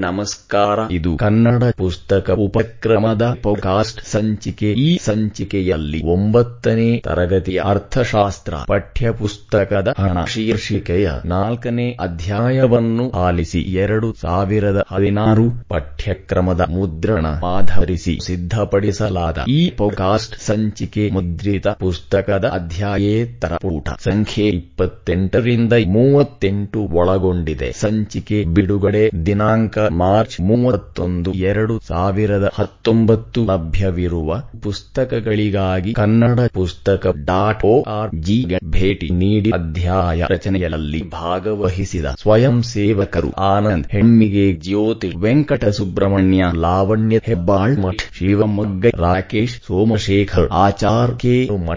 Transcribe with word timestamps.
ನಮಸ್ಕಾರ. 0.00 0.78
ಇದು 0.90 1.16
ಕನ್ನಡ 1.16 1.64
ಪುಸ್ತಕ 1.76 2.30
ಉಪಕ್ರಮದ 2.30 3.36
ಪೋಕಾಸ್ಟ್ 3.42 4.06
ಸಂಚಿಕೆ. 4.06 4.72
ಈ 4.72 4.98
ಸಂಚಿಕೆಯಲ್ಲಿ 4.98 6.02
ಒಂಬತ್ತನೇ 6.06 6.98
ತರಗತಿಯ 6.98 7.60
ಅರ್ಥಶಾಸ್ತ್ರ 7.64 8.54
ಪಠ್ಯಪುಸ್ತಕದ 8.68 9.88
ಹಣ 9.98 10.24
ಶೀರ್ಷಿಕೆಯ 10.24 11.10
ನಾಲ್ಕನೇ 11.24 11.96
ಅಧ್ಯಾಯವನ್ನು 12.00 13.10
ಆಲಿಸಿ 13.10 13.60
ಎರಡು 13.60 14.14
ಸಾವಿರದ 14.20 14.84
ಹದಿನಾರು 14.92 15.50
ಪಠ್ಯಕ್ರಮದ 15.68 16.60
ಮುದ್ರಣ 16.68 17.26
ಆಧರಿಸಿ 17.26 18.18
ಸಿದ್ಧಪಡಿಸಲಾದ 18.26 19.38
ಈ 19.48 19.70
ಪೋಕಾಸ್ಟ್ 19.70 20.36
ಸಂಚಿಕೆ 20.42 21.10
ಮುದ್ರಿತ 21.10 21.68
ಪುಸ್ತಕದ 21.68 22.44
ಅಧ್ಯಾಯೇತರ 22.52 23.48
ತರಪೂಟ 23.48 23.88
ಸಂಖ್ಯೆ 24.04 24.46
ಇಪ್ಪತ್ತೆಂಟರಿಂದ 24.46 25.72
ಮೂವತ್ತೆಂಟು 25.86 26.80
ಒಳಗೊಂಡಿದೆ. 26.80 27.72
ಸಂಚಿಕೆ 27.72 28.44
ಬಿಡುಗಡೆ 28.44 29.10
ದಿನಾಂಕ 29.26 29.78
ಮಾರ್ಚ್ 29.98 30.36
ಮೂವತ್ತೊಂದು 30.42 31.30
ಎರಡು 31.44 31.74
ಸಾವಿರದ 31.86 32.46
ಹತ್ತೊಂಬತ್ತು 32.54 33.40
ಲಭ್ಯವಿರುವ 33.44 34.28
ಪುಸ್ತಕಗಳಿಗಾಗಿ 34.64 35.92
ಕನ್ನಡ 35.94 36.40
ಪುಸ್ತಕ 36.54 37.12
ಡಾಟ್ 37.24 37.62
ಓ 37.64 37.74
ಆರ್ 37.92 38.12
ಜಿಗೆ 38.20 38.58
ಭೇಟಿ 38.70 39.08
ನೀಡಿ 39.16 39.50
ಅಧ್ಯಾಯ 39.52 40.26
ರಚನೆಯಲ್ಲಿ 40.30 41.00
ಭಾಗವಹಿಸಿದ 41.16 42.06
ಸ್ವಯಂ 42.20 42.56
ಸೇವಕರು 42.70 43.30
Anand 43.50 43.88
Hemmige 43.92 44.46
Jyothi 44.62 45.10
Venkata 45.20 45.64
Subrahmanya 45.76 46.50
Lavanya 46.60 47.20
Hebbal 47.24 47.76
Math 47.80 48.04
Shivamogga 48.18 48.94
Rakesh 49.00 49.56
Somashekar 49.66 50.48
Achar 50.60 51.14
K 51.18 51.34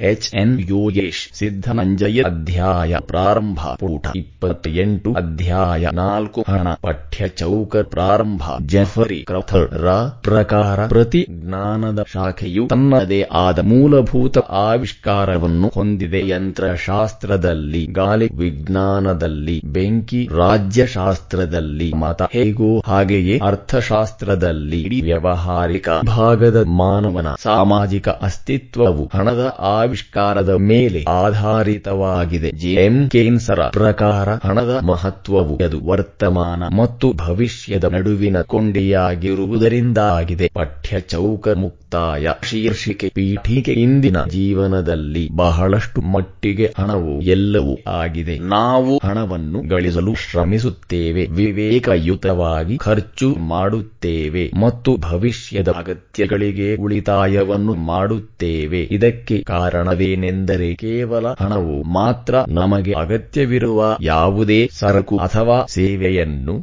H 0.10 0.30
N 0.36 0.56
Yogesh 0.70 1.24
Siddananjaya 1.38 2.20
ಅಧ್ಯಾಯ 2.30 2.80
ಪ್ರಾರಂಭ 3.08 3.60
ಪೂಟ 3.80 4.06
ಇಪ್ಪತ್ತೆಂಟು 4.22 5.10
ಅಧ್ಯಾಯ 5.20 5.90
ನಾಲ್ಕು 6.00 6.42
ಹಣ 6.50 6.68
ಪಠ್ಯ 6.84 7.28
ಚೌಕ 7.38 7.76
ಪ್ರಾರಂಭ. 8.04 8.44
ಜೆಫರಿ 8.66 9.20
ಕ್ರಥರ್ 9.28 9.70
ಪ್ರಕಾರ 10.24 10.88
ಪ್ರತಿ 10.88 11.26
ಜ್ಞಾನದ 11.30 12.00
ಶಾಖೆಯು 12.14 12.68
ತನ್ನದೇ 12.68 13.22
ಆದ 13.22 13.60
ಮೂಲಭೂತ 13.60 14.38
ಆವಿಷ್ಕಾರವನ್ನು 14.38 15.68
ಹೊಂದಿದೆ. 15.68 16.28
ಯಂತ್ರಶಾಸ್ತ್ರದಲ್ಲಿ, 16.28 17.86
ಗಾಳಿ 17.86 18.28
ವಿಜ್ಞಾನದಲ್ಲಿ, 18.38 19.62
ಬೆಂಕಿ 19.66 20.30
ರಾಜ್ಯಶಾಸ್ತ್ರದಲ್ಲಿ, 20.38 21.94
ಮತ 21.94 22.22
ಹೇಗೋ 22.22 22.80
ಹಾಗೆಯೇ 22.86 23.40
ಅರ್ಥಶಾಸ್ತ್ರದಲ್ಲಿ, 23.44 24.82
ಇಡೀ 24.82 25.02
ವ್ಯವಹಾರಿಕ 25.02 25.90
ಭಾಗದ 26.08 26.64
ಮಾನವನ 26.78 27.28
ಸಾಮಾಜಿಕ 27.44 28.10
ಅಸ್ತಿತ್ವವು 28.10 29.12
ಹಣದ 29.16 29.44
ಆವಿಷ್ಕಾರದ 29.60 30.50
ಮೇಲೆ 30.50 31.06
ಆಧಾರಿತವಾಗಿದೆ. 31.10 32.52
ಎಂ 32.86 33.10
ಕೇನ್ಸರ 33.10 33.62
ಪ್ರಕಾರ 33.70 34.28
ಹಣದ 34.48 34.80
ಮಹತ್ವವು 34.84 35.56
ಅದು 35.56 35.80
ವರ್ತಮಾನ 35.86 36.64
ಮತ್ತು 36.76 37.14
ಭವಿಷ್ಯದ 37.14 37.83
ನಡುವಿನ 37.84 38.42
ಕೊಂಡಿಯಾಗಿರುವುದರಿಂದಾಗಿದೆ 38.42 40.52
ಪಠ್ಯ 40.54 41.00
ಚೌಕ 41.00 41.50
ಮುಕ್ತಾಯ. 41.50 42.28
ಶೀರ್ಷಿಕೆ, 42.44 43.10
ಪೀಠಿಕೆ 43.10 43.72
ಇಂದಿನ 43.72 44.18
ಜೀವನದಲ್ಲಿ 44.30 45.30
ಬಹಳಷ್ಟು 45.36 46.02
ಮಟ್ಟಿಗೆ 46.02 46.74
ಹಣವು 46.78 47.22
ಎಲ್ಲವೂ 47.22 47.78
ಆಗಿದೆ. 47.88 48.40
ನಾವು 48.40 49.00
ಹಣವನ್ನು 49.04 49.68
ಗಳಿಸಲು 49.68 50.16
ಶ್ರಮಿಸುತ್ತೇವೆ. 50.16 51.26
ವಿವೇಕಯುತವಾಗಿ 51.26 52.78
ಖರ್ಚು 52.78 53.36
ಮಾಡುತ್ತೇವೆ 53.40 54.52
ಮತ್ತು 54.60 54.98
ಭವಿಷ್ಯದ 54.98 55.68
ಅಗತ್ಯಗಳಿಗೆ 55.68 56.76
ಉಳಿತಾಯವನ್ನು 56.76 57.74
ಮಾಡುತ್ತೇವೆ. 57.74 58.88
ಇದಕ್ಕೆ 58.92 59.44
ಕಾರಣವೇನೆಂದರೆ 59.44 60.76
ಕೇವಲ 60.76 61.28
ಹಣವು 61.28 61.84
ಮಾತ್ರ 61.84 62.36
ನಮಗೆ 62.48 62.92
ಅಗತ್ಯವಿರುವ 62.92 63.98
ಯಾವುದೇ 64.02 64.70
ಸರಕು 64.72 65.18
ಅಥವಾ 65.18 65.66
ಸೇವೆಯನ್ನು 65.66 66.62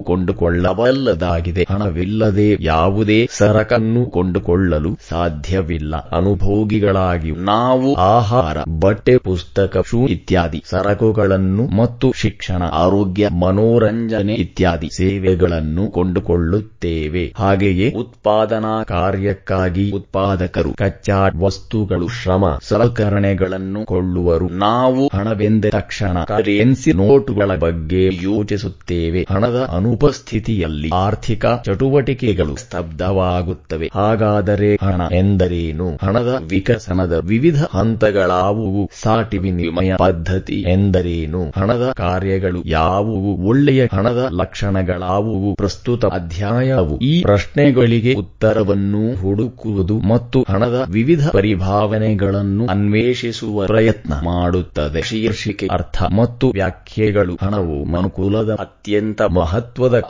ಕೊಂಡುಕೊಳ್ಳಬಲ್ಲದಾಗಿದೆ 1.11 1.67
ಹಣವಿಲ್ಲದೆ 1.71 2.57
ಯಾವುದೇ 2.61 3.29
ಸರಕನ್ನು 3.33 4.07
ಕೊಂಡುಕೊಳ್ಳಲು 4.07 4.99
ಸಾಧ್ಯವಿಲ್ಲ. 5.09 5.95
ಅನುಭೋಗಿಗಳಾಗಿ 5.97 7.31
ನಾವು 7.31 7.95
ಆಹಾರ, 7.95 8.57
ಬಟ್ಟೆ, 8.81 9.17
ಪುಸ್ತಕ, 9.17 9.77
ಶೂ 9.91 10.07
ಇತ್ಯಾದಿ 10.07 10.63
ಸರಕುಗಳನ್ನು 10.71 11.67
ಮತ್ತು 11.77 12.13
ಶಿಕ್ಷಣ, 12.17 12.63
ಆರೋಗ್ಯ, 12.63 13.29
ಮನೋರಂಜನೆ 13.29 14.35
ಇತ್ಯಾದಿ 14.35 14.89
ಸೇವೆಗಳನ್ನು 14.97 15.91
ಕೊಂಡುಕೊಳ್ಳುತ್ತೇವೆ. 15.91 17.35
ಹಾಗೆಯೇ 17.39 17.93
ಉತ್ಪಾದನಾ 17.93 18.83
ಕಾರ್ಯಕ್ಕಾಗಿ 18.83 19.91
ಉತ್ಪಾದಕರು, 19.91 20.73
ಕಚ್ಚಾ 20.73 21.27
ವಸ್ತುಗಳು, 21.39 22.09
ಶ್ರಮ, 22.09 22.45
ಸಲಕರಣೆಗಳನ್ನು 22.63 23.85
ಕೊಳ್ಳುವರು. 23.87 24.49
ನಾವು 24.49 25.11
ಹಣವೆಂದ 25.15 25.65
ತಕ್ಷಣ 25.71 26.23
ಕರೆನ್ಸಿ 26.23 26.93
ನೋಟುಗಳ 26.93 27.57
ಬಗ್ಗೆ 27.57 28.05
ಯೋಚಿಸುತ್ತೇವೆ. 28.23 29.27
ಹಣದ 29.31 29.69
ಅನುಪಸ್ಥಿತಿಯಲ್ಲಿ 29.77 30.91
ಆರ್ಥಿಕ 31.01 31.47
ಚಟುವಟಿಕೆಗಳು 31.65 32.57
ಸ್ತಬ್ಧವಾಗುತ್ತವೆ. 32.57 33.91
ಹಾಗಾದರೆ 33.95 34.69
ಹಣ 34.75 35.01
ಎಂದರೇನು? 35.13 35.89
ಹಣದ 36.03 36.31
ವಿಕಸನದ 36.51 37.13
ವಿವಿಧ 37.25 37.65
ಹಂತಗಳಾವುವು? 37.75 38.91
ಸಾಟಿ 39.03 39.39
ವಿನಿಮಯ 39.39 39.93
ಪದ್ಧತಿ 39.99 40.59
ಎಂದರೇನು? 40.69 41.43
ಹಣದ 41.57 41.93
ಕಾರ್ಯಗಳು 41.97 42.63
ಯಾವುವು? 42.65 43.49
ಒಳ್ಳೆಯ 43.49 43.87
ಹಣದ 43.95 44.29
ಲಕ್ಷಣಗಳಾವುವು? 44.31 45.55
ಪ್ರಸ್ತುತ 45.55 46.05
ಅಧ್ಯಾಯವು 46.05 46.99
ಈ 46.99 47.23
ಪ್ರಶ್ನೆಗಳಿಗೆ 47.23 48.15
ಉತ್ತರವನ್ನು 48.15 49.17
ಹುಡುಕುವುದು 49.17 49.99
ಮತ್ತು 49.99 50.47
ಹಣದ 50.49 50.85
ವಿವಿಧ 50.91 51.29
ಪರಿಭಾವನೆಗಳನ್ನು 51.29 52.67
ಅನ್ವೇಷಿಸುವ 52.67 53.67
ಪ್ರಯತ್ನ 53.67 54.15
ಮಾಡುತ್ತದೆ. 54.15 55.03
ಶೀರ್ಷಿಕೆ 55.03 55.67
ಅರ್ಥ 55.67 56.03
ಮತ್ತು 56.03 56.51
ವ್ಯಾಖ್ಯೆಗಳು 56.51 57.35
ಹಣವು 57.43 57.85
ಮನುಕುಲದ 57.85 58.51
ಅತ್ಯಂತ 58.61 59.23
ಮಹತ್ವದ 59.23 60.01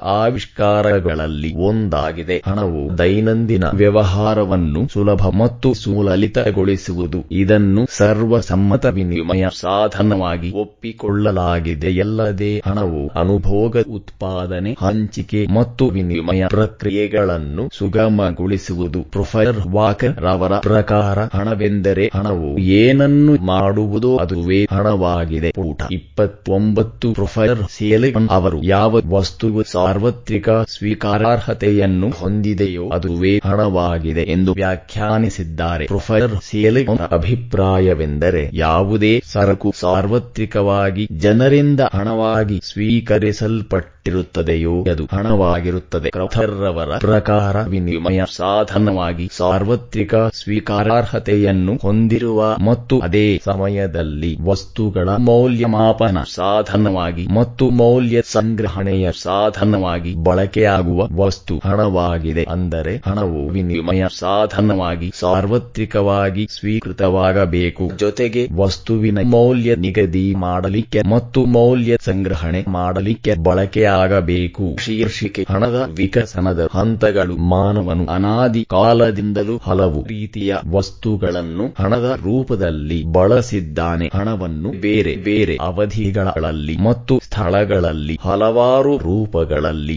ಆವಿಷ್ಕಾರಗಳಲ್ಲಿ 0.81 1.57
ಒಂದಾಗಿದೆ. 1.57 2.43
ಹಣವು 2.47 2.99
ದೈನಂದಿನ 2.99 3.65
ವ್ಯವಹಾರವನ್ನು 3.75 4.89
ಸುಲಭ 4.89 5.29
ಮತ್ತು 5.29 5.75
ಸುಲಲಿತಗೊಳಿಸುವುದು. 5.75 7.25
ಇದನ್ನು 7.33 7.87
ಸರ್ವಸಮ್ಮತ 7.91 8.87
ವಿನಿಮಯ 8.87 9.47
ಸಾಧನವಾಗಿ 9.61 10.53
ಒಪ್ಪಿಕೊಳ್ಳಲಾಗಿದೆ. 10.53 11.87
ಎಲ್ಲದೆ 11.87 12.63
ಹಣವು 12.67 13.03
ಅನುಭೋಗ, 13.21 13.77
ಉತ್ಪಾದನೆ, 13.91 14.77
ಹಂಚಿಕೆ 14.81 15.47
ಮತ್ತು 15.55 15.87
ವಿನಿಮಯ 15.89 16.47
ಪ್ರಕ್ರಿಯೆಗಳನ್ನು 16.49 17.69
ಸುಗಮಗೊಳಿಸುವುದು. 17.79 19.03
ಪ್ರೊಫೆಸರ್ 19.03 19.67
ವಾಕರ್ 19.71 20.17
ರವರ 20.17 20.59
ಪ್ರಕಾರ 20.59 21.19
ಹಣವೆಂದರೆ 21.35 22.11
ಹಣವು 22.15 22.59
ಏನನ್ನು 22.59 23.35
ಮಾಡುವುದೋ 23.45 24.17
ಅದುವೇ 24.17 24.65
ಹಣವಾಗಿದೆ. 24.73 25.51
ಪುಟ 25.51 25.83
ಇಪ್ಪತ್ತೊಂಬತ್ತು 25.93 27.13
ಪ್ರೊಫೆಸರ್ 27.13 27.65
ಸೇಲೆ 27.71 28.13
ಅವರು 28.31 28.63
ಯಾವ 28.63 29.01
ವಸ್ತುವು 29.09 29.63
ಸಾರ್ವತ್ರಿಕ 29.63 30.49
ಸ್ವೀಕಾರಾರ್ಹತೆಯನ್ನು 30.75 32.11
ಹೊಂದಿದೆಯೋ 32.21 32.89
ಅದುವೇ 32.89 33.41
ಹಣವಾಗಿದೆ 33.45 34.35
ಎಂದು 34.35 34.53
ವ್ಯಾಖ್ಯಾನಿಸಿದ್ದಾರೆ. 34.53 35.87
ಪ್ರೊಫೆಸರ್ 35.87 36.43
ಸೇಲಿ 36.43 36.87
ಅಭಿಪ್ರಾಯವೆಂದರೆ 37.11 38.61
ಯಾವುದೇ 38.61 39.23
ಸರಕು 39.33 39.73
ಸಾರ್ವತ್ರಿಕವಾಗಿ 39.81 41.09
ಜನರಿಂದ 41.25 41.81
ಹಣವಾಗಿ 41.95 42.61
ಸ್ವೀಕರಿಸಲ್ಪಟ್ಟಿರುತ್ತದೆಯೋ 42.71 44.85
ಅದು 44.93 45.09
ಹಣವಾಗಿರುತ್ತದೆ. 45.13 46.11
ಕ್ರಥರ್ರವರ 46.11 46.99
ಪ್ರಕಾರ 46.99 47.69
ವಿನಿಮಯ 47.69 48.23
ಸಾಧನವಾಗಿ 48.37 49.31
ಸಾರ್ವತ್ರಿಕ 49.37 50.15
ಸ್ವೀಕಾರಾರ್ಹತೆಯನ್ನು 50.41 51.79
ಹೊಂದಿರುವ 51.83 52.57
ಮತ್ತು 52.61 53.01
ಅದೇ 53.01 53.41
ಸಮಯದಲ್ಲಿ 53.45 54.37
ವಸ್ತುಗಳ 54.43 55.09
ಮೌಲ್ಯಮಾಪನ 55.29 56.19
ಸಾಧನವಾಗಿ 56.35 57.35
ಮತ್ತು 57.35 57.71
ಮೌಲ್ಯ 57.81 58.23
ಸಂಗ್ರಹಣೆಯ 58.33 59.09
ಸಾಧನವಾಗಿ 59.23 60.15
ಬಳಕೆಯಾಗುವ 60.61 61.25
ವಸ್ತು 61.25 61.55
ಹಣವಾಗಿದೆ. 61.65 62.45
ಅಂದರೆ 62.45 63.03
ಹಣವು 63.07 63.49
ವಿನಿಮಯ 63.49 64.07
ಸಾಧನವಾಗಿ 64.19 65.13
ಸಾರ್ವತ್ರಿಕವಾಗಿ 65.21 66.45
ಸ್ವೀಕೃತವಾಗಬೇಕು. 66.51 67.85
ಜೊತೆಗೆ 67.99 68.49
ವಸ್ತುವಿನ 68.57 69.19
ಮೌಲ್ಯ 69.25 69.77
ನಿಗದಿ 69.77 70.35
ಮಾಡಲಿಕ್ಕೆ 70.35 71.03
ಮತ್ತು 71.11 71.45
ಮೌಲ್ಯ 71.45 71.97
ಸಂಗ್ರಹಣೆ 72.05 72.65
ಮಾಡಲಿಕ್ಕೆ 72.69 73.35
ಬಳಕೆಯಾಗಬೇಕು. 73.43 74.67
ಶೀರ್ಷಿಕೆ, 74.85 75.47
ಹಣದ 75.49 75.79
ವಿಕಸನದ 75.97 76.69
ಹಂತಗಳು, 76.73 77.37
ಮಾನವನು 77.37 78.07
ಅನಾದಿ 78.07 78.65
ಕಾಲದಿಂದಲೂ 78.65 79.57
ಹಲವು 79.67 80.03
ರೀತಿಯ 80.07 80.57
ವಸ್ತುಗಳನ್ನು 80.71 81.67
ಹಣದ 81.83 82.09
ರೂಪದಲ್ಲಿ 82.25 83.05
ಬಳಸಿದ್ದಾನೆ. 83.13 84.11
ಹಣವನ್ನು 84.15 84.71
ಬೇರೆ 84.81 85.17
ಬೇರೆ 85.17 85.57
ಅವಧಿಗಳಲ್ಲಿ 85.61 86.77
ಮತ್ತು 86.79 87.21
ಸ್ಥಳಗಳಲ್ಲಿ 87.23 88.19
ಹಲವಾರು 88.25 88.97
ರೂಪಗಳಲ್ಲಿ 88.99 89.97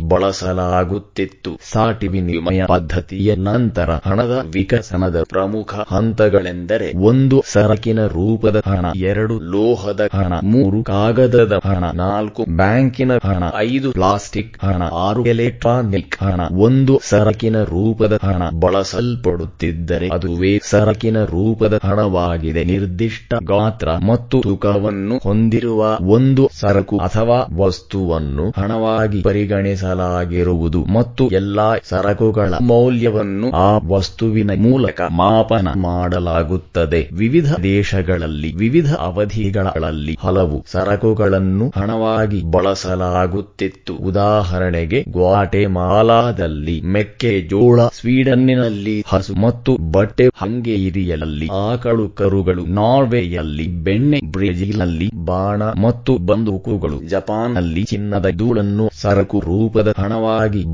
ಬಳಸಲಾಗುತ್ತಿತ್ತು 0.54 1.52
ಸಾಟಿ 1.72 2.08
ವಿನಿಮಯ 2.08 2.62
ಪದ್ಧತಿಯ 2.68 3.36
ನಂತರ 3.48 3.90
ಹಣದ 4.06 4.36
ವಿಕಸನದ 4.54 5.18
ಪ್ರಮುಖ 5.30 5.74
ಹಂತಗಳೆಂದರೆ 5.90 6.88
ಒಂದು 7.02 7.38
ಸರಕಿನ 7.46 8.02
ರೂಪದ 8.08 8.58
ಹಣ, 8.66 8.86
ಎರಡು 9.04 9.36
ಲೋಹದ 9.54 10.02
ಹಣ, 10.14 10.34
ಮೂರು 10.44 10.80
ಕಾಗದದ 10.84 11.56
ಹಣ, 11.66 11.84
ನಾಲ್ಕು 11.98 12.44
ಬ್ಯಾಂಕಿನ 12.58 13.12
ಹಣ, 13.24 13.44
ಐದು 13.64 13.92
ಪ್ಲಾಸ್ಟಿಕ್ 13.92 14.54
ಹಣ, 14.66 14.82
ಆರು 15.06 15.24
ಎಲೆಕ್ಟ್ರಾನಿಕ್ 15.26 16.18
ಹಣ, 16.24 16.42
ಒಂದು 16.60 17.00
ಸರಕಿನ 17.04 17.58
ರೂಪದ 17.64 18.20
ಹಣ 18.24 18.44
ಬಳಸಲ್ಪಡುತ್ತಿದ್ದರೆ 18.60 20.10
ಅದುವೇ 20.10 20.54
ಸರಕಿನ 20.64 21.18
ರೂಪದ 21.26 21.80
ಹಣವಾಗಿದೆ. 21.84 22.64
ನಿರ್ದಿಷ್ಟ 22.64 23.34
ಗಾತ್ರ 23.44 23.90
ಮತ್ತು 24.08 24.40
ತೂಕವನ್ನು 24.42 25.18
ಹೊಂದಿರುವ 25.24 25.82
ಒಂದು 26.10 26.50
ಸರಕು 26.60 26.98
ಅಥವಾ 26.98 27.40
ವಸ್ತುವನ್ನು 27.58 28.48
ಹಣವಾಗಿ 28.58 29.22
ಪರಿಗಣಿಸಲಾಗಿರುತ್ತದೆ. 29.22 30.43
ಆಗಿರುವುದು 30.44 30.80
ಮತ್ತು 30.96 31.24
ಎಲ್ಲಾ 31.32 31.68
ಸರಕುಗಳ 31.90 32.54
ಮೌಲ್ಯವನ್ನು 32.72 33.48
ಆ 33.66 33.70
ವಸ್ತುವಿನ 33.88 34.52
ಮೂಲಕ 34.66 35.02
ಮಾಪನ 35.20 35.68
ಮಾಡಲಾಗುತ್ತದೆ. 35.86 37.02
ವಿವಿಧ 37.14 37.50
ದೇಶಗಳಲ್ಲಿ, 37.64 38.50
ವಿವಿಧ 38.56 38.90
ಅವಧಿಗಳಲ್ಲಿ 39.00 40.14
ಹಲವು 40.24 40.58
ಸರಕುಗಳನ್ನು 40.72 41.66
ಹಣವಾಗಿ 41.76 42.40
ಬಳಸಲಾಗುತ್ತಿತ್ತು. 42.56 43.94
ಉದಾಹರಣೆಗೆ, 44.04 45.00
ಗ್ವಾಟೆಮಾಲಾದಲ್ಲಿ 45.18 46.78
ಮೆಕ್ಕೆಜೋಳ, 46.88 47.80
ಸ್ವೀಡನ್ನಿನಲ್ಲಿ 48.00 48.98
ಹಸು 49.08 49.36
ಮತ್ತು 49.46 49.72
ಬಟ್ಟೆ 49.92 50.28
ಹಂಗೇರಿಯಲ್ಲಿ, 50.36 51.50
ಆಕಳು 51.68 52.08
ಕರುಗಳು 52.22 52.66
ನಾರ್ವೆಯಲ್ಲಿ, 52.80 53.68
ಬೆಣ್ಣೆ 53.86 54.22
ಬ್ರೆಜಿಲ್ನಲ್ಲಿ 54.36 55.10
ಬಾಣ 55.26 55.62
ಮತ್ತು 55.86 56.12
ಬಂದೂಕುಗಳು, 56.32 57.00
ಜಪಾನ್ನಲ್ಲಿ 57.08 57.84
ಚಿನ್ನದ 57.84 58.28
ಧೂಳನ್ನು 58.38 58.88
ಸರಕು 59.02 59.40
ರೂಪದ 59.50 59.90
ಹಣವಾಗಿ 59.98 60.23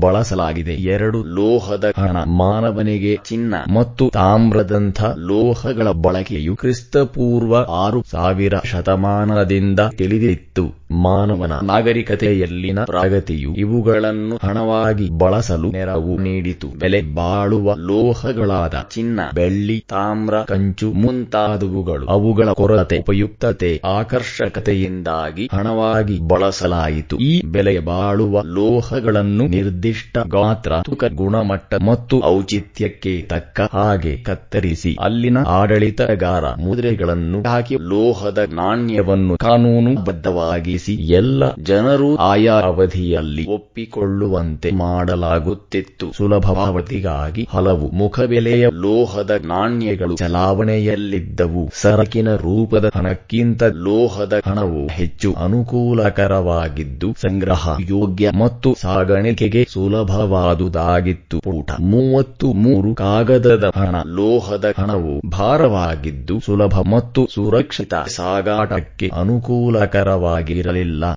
ಬಳಸಲಾಗಿದೆ. 0.00 0.74
ಎರಡು 0.74 1.22
ಲೋಹದ 1.22 1.92
ಹಣ, 1.96 2.16
ಮಾನವನಿಗೆ 2.24 3.18
ಚಿನ್ನ 3.28 3.54
ಮತ್ತು 3.74 4.10
ತಾಮ್ರದಂಥ 4.12 5.04
ಲೋಹಗಳ 5.16 5.90
ಬಳಕೆಯು 5.90 6.56
ಕ್ರಿಸ್ತಪೂರ್ವ 6.56 7.56
ಆರು 7.68 8.04
ಸಾವಿರ 8.10 8.54
ಶತಮಾನದಿಂದ 8.64 9.80
ತಿಳಿದಿತ್ತು. 9.98 10.79
ಮಾನವನ 10.90 11.54
ನಾಗರಿಕತೆಯಲ್ಲಿನ 11.62 12.84
ಪ್ರಗತಿಯು 12.84 13.50
ಇವುಗಳನ್ನು 13.54 14.36
ಹಣವಾಗಿ 14.36 15.06
ಬಳಸಲು 15.12 15.68
ನೆರವು 15.70 16.18
ನೀಡಿತು. 16.18 16.68
ಬೆಲೆ 16.68 17.00
ಬಾಳುವ 17.14 17.74
ಲೋಹಗಳಾದ 17.78 18.74
ಚಿನ್ನ, 18.90 19.20
ಬೆಳ್ಳಿ, 19.34 19.84
ತಾಮ್ರ, 19.88 20.42
ಕಂಚು 20.42 20.92
ಮುಂತಾದವುಗಳು 20.92 22.06
ಅವುಗಳ 22.06 22.48
ಕೊರತೆ, 22.52 22.98
ಉಪಯುಕ್ತತೆ, 22.98 23.80
ಆಕರ್ಷಕತೆಯಿಂದಾಗಿ 23.84 25.48
ಹಣವಾಗಿ 25.52 26.18
ಬಳಸಲಾಯಿತು. 26.18 27.16
ಈ 27.20 27.32
ಬೆಲೆ 27.46 27.78
ಬಾಳುವ 27.80 28.42
ಲೋಹಗಳನ್ನು 28.44 29.46
ನಿರ್ದಿಷ್ಟ 29.46 30.18
ಗಾತ್ರ, 30.28 30.72
ತೂಕ, 30.80 31.04
ಗುಣಮಟ್ಟ 31.12 31.74
ಮತ್ತು 31.82 32.22
ಔಚಿತ್ಯಕ್ಕೆ 32.22 33.14
ತಕ್ಕ 33.26 33.60
ಹಾಗೆ 33.72 34.22
ಕತ್ತರಿಸಿ 34.22 34.96
ಅಲ್ಲಿನ 35.00 35.38
ಆಡಳಿತಗಾರ 35.46 36.44
ಮುದ್ರೆಗಳನ್ನು 36.58 37.40
ಹಾಕಿ 37.48 37.76
ಲೋಹದ 37.92 38.38
ನಾಣ್ಯವನ್ನು 38.52 39.36
ಕಾನೂನುಬದ್ಧವಾಗಿಸಿ 39.36 40.79
ಎಲ್ಲ 40.88 41.42
ಜನರು 41.62 42.16
ಆಯಾ 42.16 42.52
ಅವಧಿಯಲ್ಲಿ 42.52 43.46
ಒಪ್ಪಿಕೊಳ್ಳುವಂತೆ 43.46 44.70
ಮಾಡಲಾಗುತ್ತಿತ್ತು. 44.70 46.12
ಸುಲಭಾವತಿಗಾಗಿ 46.16 47.48
ಹಲವು 47.50 47.90
ಮುಖಬೆಲೆಯ 47.90 48.68
ಲೋಹದ 48.74 49.30
ನಾಣ್ಯಗಳು 49.44 50.16
ಚಲಾವಣೆಯಲ್ಲಿದ್ದವು. 50.16 51.70
ಸರಕಿನ 51.74 52.34
ರೂಪದ 52.34 52.90
ಹಣಕ್ಕಿಂತ 52.94 53.62
ಲೋಹದ 53.62 54.40
ಹಣವು 54.46 54.86
ಹೆಚ್ಚು 54.86 55.32
ಅನುಕೂಲಕರವಾಗಿದ್ದು, 55.32 57.14
ಸಂಗ್ರಹ 57.22 57.76
ಯೋಗ್ಯ 57.80 58.30
ಮತ್ತು 58.30 58.76
ಸಾಗಾಣಿಕೆಗೆ 58.82 59.66
ಸುಲಭವಾದುದಾಗಿತ್ತು. 59.72 61.40
ಪೂಟ 61.40 61.70
ಮೂವತ್ತು 61.80 62.52
ಮೂರು 62.52 62.94
ಕಾಗದದ 62.94 63.70
ಹಣ 63.76 63.96
ಲೋಹದ 64.06 64.74
ಹಣವು 64.78 65.28
ಭಾರವಾಗಿದ್ದು, 65.28 66.40
ಸುಲಭ 66.46 66.80
ಮತ್ತು 66.80 67.28
ಸುರಕ್ಷಿತ 67.34 67.94
ಸಾಗಾಟಕ್ಕೆ 67.94 69.10
ಅನುಕೂಲಕರವಾಗಿರಲಿಲ್ಲ 69.14 70.69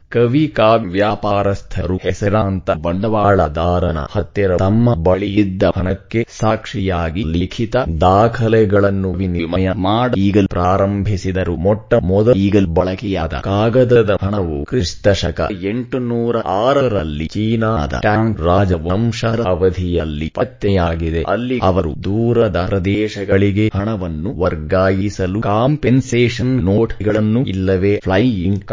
ಕವಿ 0.09 0.47
ಕಾಗ್ 0.47 0.87
ವ್ಯಾಪಾರಸ್ಥರು, 0.87 1.97
ಹೆಸರಾಂತ, 1.97 2.71
ಬಂಡವಾಳದಾರನ 2.81 3.97
ಹತ್ತಿರ 4.11 4.57
ತಮ್ಮ 4.57 4.95
ಬಳಿಯಿದ್ದ 5.03 5.63
ಹಣಕ್ಕೆ 5.75 6.27
ಸಾಕ್ಷಿಯಾಗಿ 6.39 7.23
ಲಿಖಿತ 7.23 7.75
ದಾಖಲೆಗಳನ್ನು 8.01 9.11
ವಿನಿಮಯ 9.11 9.71
ಮಾಡಿ 9.75 10.21
ಈಗಲ್ 10.21 10.47
ಪ್ರಾರಂಭಿಸಿದರು. 10.47 11.55
ಮೊಟ್ಟ 11.55 11.93
ಮೊದಲ 12.03 12.33
ಈಗಲ್ 12.37 12.67
ಬಳಕೆಯಾದ 12.67 13.33
ಕಾಗದದ 13.43 14.17
ಹಣವು 14.21 14.65
ಕ್ರಿಸ್ತಶಕ 14.65 15.39
ಎಂಟುನೂರ 15.63 16.35
ಆರರಲ್ಲಿ 16.45 17.27
ಚೀನಾದ 17.27 17.99
ಟ್ಯಾಂಗ್ 17.99 18.41
ರಾಜವಂಶರ 18.41 19.41
ಅವಧಿಯಲ್ಲಿ 19.47 20.29
ಪತ್ತೆಯಾಗಿದೆ. 20.35 21.23
ಅಲ್ಲಿ 21.27 21.59
ಅವರು 21.59 22.03
ದೂರದ 22.03 22.65
ಪ್ರದೇಶಗಳಿಗೆ 22.69 23.71
ಹಣವನ್ನು 23.75 24.39
ವರ್ಗಾಯಿಸಲು 24.39 25.41
ಕಾಂಪೆನ್ಸೇಷನ್ 25.41 26.63
ನೋಟ್ಗಳನ್ನು 26.63 27.41
ಇಲ್ಲವೇ 27.43 27.99
ಫ್ಲೈಯಿಂಗ್ 28.03 28.63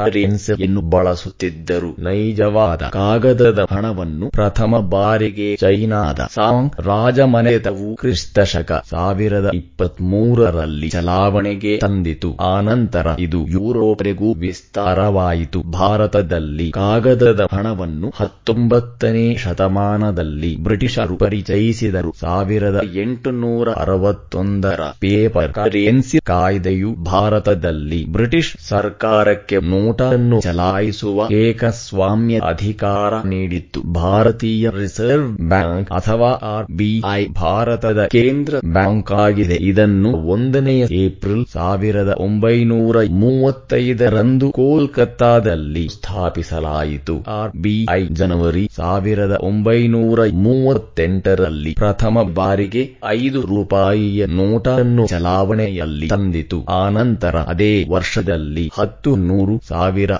ಕರೆನ್ಸಿಯನ್ನು 0.71 0.91
ಬಳಸುತ್ತಿದ್ದರು. 0.91 1.91
ನೈಜವಾದ 1.99 2.83
ಕಾಗದದ 2.83 3.61
ಹಣವನ್ನು 3.71 4.31
ಪ್ರಥಮ 4.31 4.79
ಬಾರಿಗೆ 4.89 5.57
ಚೈನಾದ 5.57 6.21
ಸಾಂಗ್ 6.35 6.77
ರಾಜಮನೆತವು 6.81 7.89
ಕ್ರಿಸ್ತಶಕ 7.97 8.73
ಸಾವಿರದ 8.91 9.51
ಇಪ್ಪತ್ಮೂರರಲ್ಲಿ 9.55 10.89
ಚಲಾವಣೆಗೆ 10.89 11.77
ತಂದಿತು. 11.77 12.31
ಆನಂತರ 12.41 13.07
ಇದು 13.19 13.41
ಯುರೋಪ್ರೆಗೂ 13.47 14.33
ವಿಸ್ತಾರವಾಯಿತು. 14.35 15.63
ಭಾರತದಲ್ಲಿ 15.63 16.71
ಕಾಗದದ 16.71 17.47
ಹಣವನ್ನು 17.53 18.13
ಹತ್ತೊಂಬತ್ತನೇ 18.17 19.37
ಶತಮಾನದಲ್ಲಿ 19.37 20.53
ಬ್ರಿಟಿಷರು 20.57 21.17
ಪರಿಚಯಿಸಿದರು. 21.17 22.13
ಸಾವಿರದ 22.21 22.81
ಎಂಟುನೂರ 22.95 23.69
ಅರವತ್ತೊಂದರ 23.77 24.81
ಪೇಪರ್ 25.01 25.53
ಕರೆನ್ಸಿ 25.53 26.19
ಕಾಯ್ದೆಯು 26.25 26.91
ಭಾರತದಲ್ಲಿ 27.05 28.01
ಬ್ರಿಟಿಷ್ 28.13 28.53
ಸರ್ಕಾರಕ್ಕೆ 28.69 29.57
ನೋಟನ್ನು 29.71 30.41
ಚಲಾಯಿಸುವ 30.61 31.27
ಏಕಸ್ವಾಮ್ಯ 31.43 32.37
ಅಧಿಕಾರ 32.51 33.13
ನೀಡಿತ್ತು. 33.33 33.81
ಭಾರತೀಯ 33.99 34.71
ರಿಸರ್ವ್ 34.81 35.29
ಬ್ಯಾಂಕ್ 35.53 35.89
ಅಥವಾ 35.99 36.31
ಆರ್ಬಿಐ 36.55 37.13
ಭಾರತದ 37.43 38.01
ಕೇಂದ್ರ 38.15 38.55
ಬ್ಯಾಂಕ್ 38.77 39.11
ಆಗಿದೆ. 39.25 39.57
ಇದನ್ನು 39.71 40.11
ಒಂದನೆಯ 40.35 40.83
ಏಪ್ರಿಲ್ 41.05 41.45
ಸಾವಿರದ 41.53 42.13
ಒಂಬೈನೂರ 42.27 42.97
ಮೂವತ್ತೈದರಂದು 43.23 44.49
ಕೋಲ್ಕತ್ತಾದಲ್ಲಿ 44.61 45.85
ಸ್ಥಾಪಿಸಲಾಯಿತು. 45.97 47.17
ಆರ್ಬಿಐ 47.39 47.97
ಜನವರಿ 48.21 48.65
ಸಾವಿರದ 48.77 49.37
ಒಂಬೈನೂರ 49.51 50.21
ಮೂವತ್ತೆಂಟರಲ್ಲಿ 50.47 51.75
ಪ್ರಥಮ 51.75 52.23
ಬಾರಿಗೆ 52.41 52.85
ಐದು 53.15 53.43
ರೂಪಾಯಿಯ 53.53 54.27
ನೋಟನ್ನು 54.41 55.07
ಚಲಾವಣೆಯಲ್ಲಿ 55.07 56.11
ತಂದಿತು. 56.15 56.61
ಆನಂತರ 56.85 57.37
ಅದೇ 57.55 57.73
ವರ್ಷದಲ್ಲಿ 57.97 58.67
ಹತ್ತು 58.79 59.11
ನೂರು 59.29 59.57
ಸಾವಿರ 59.69 60.13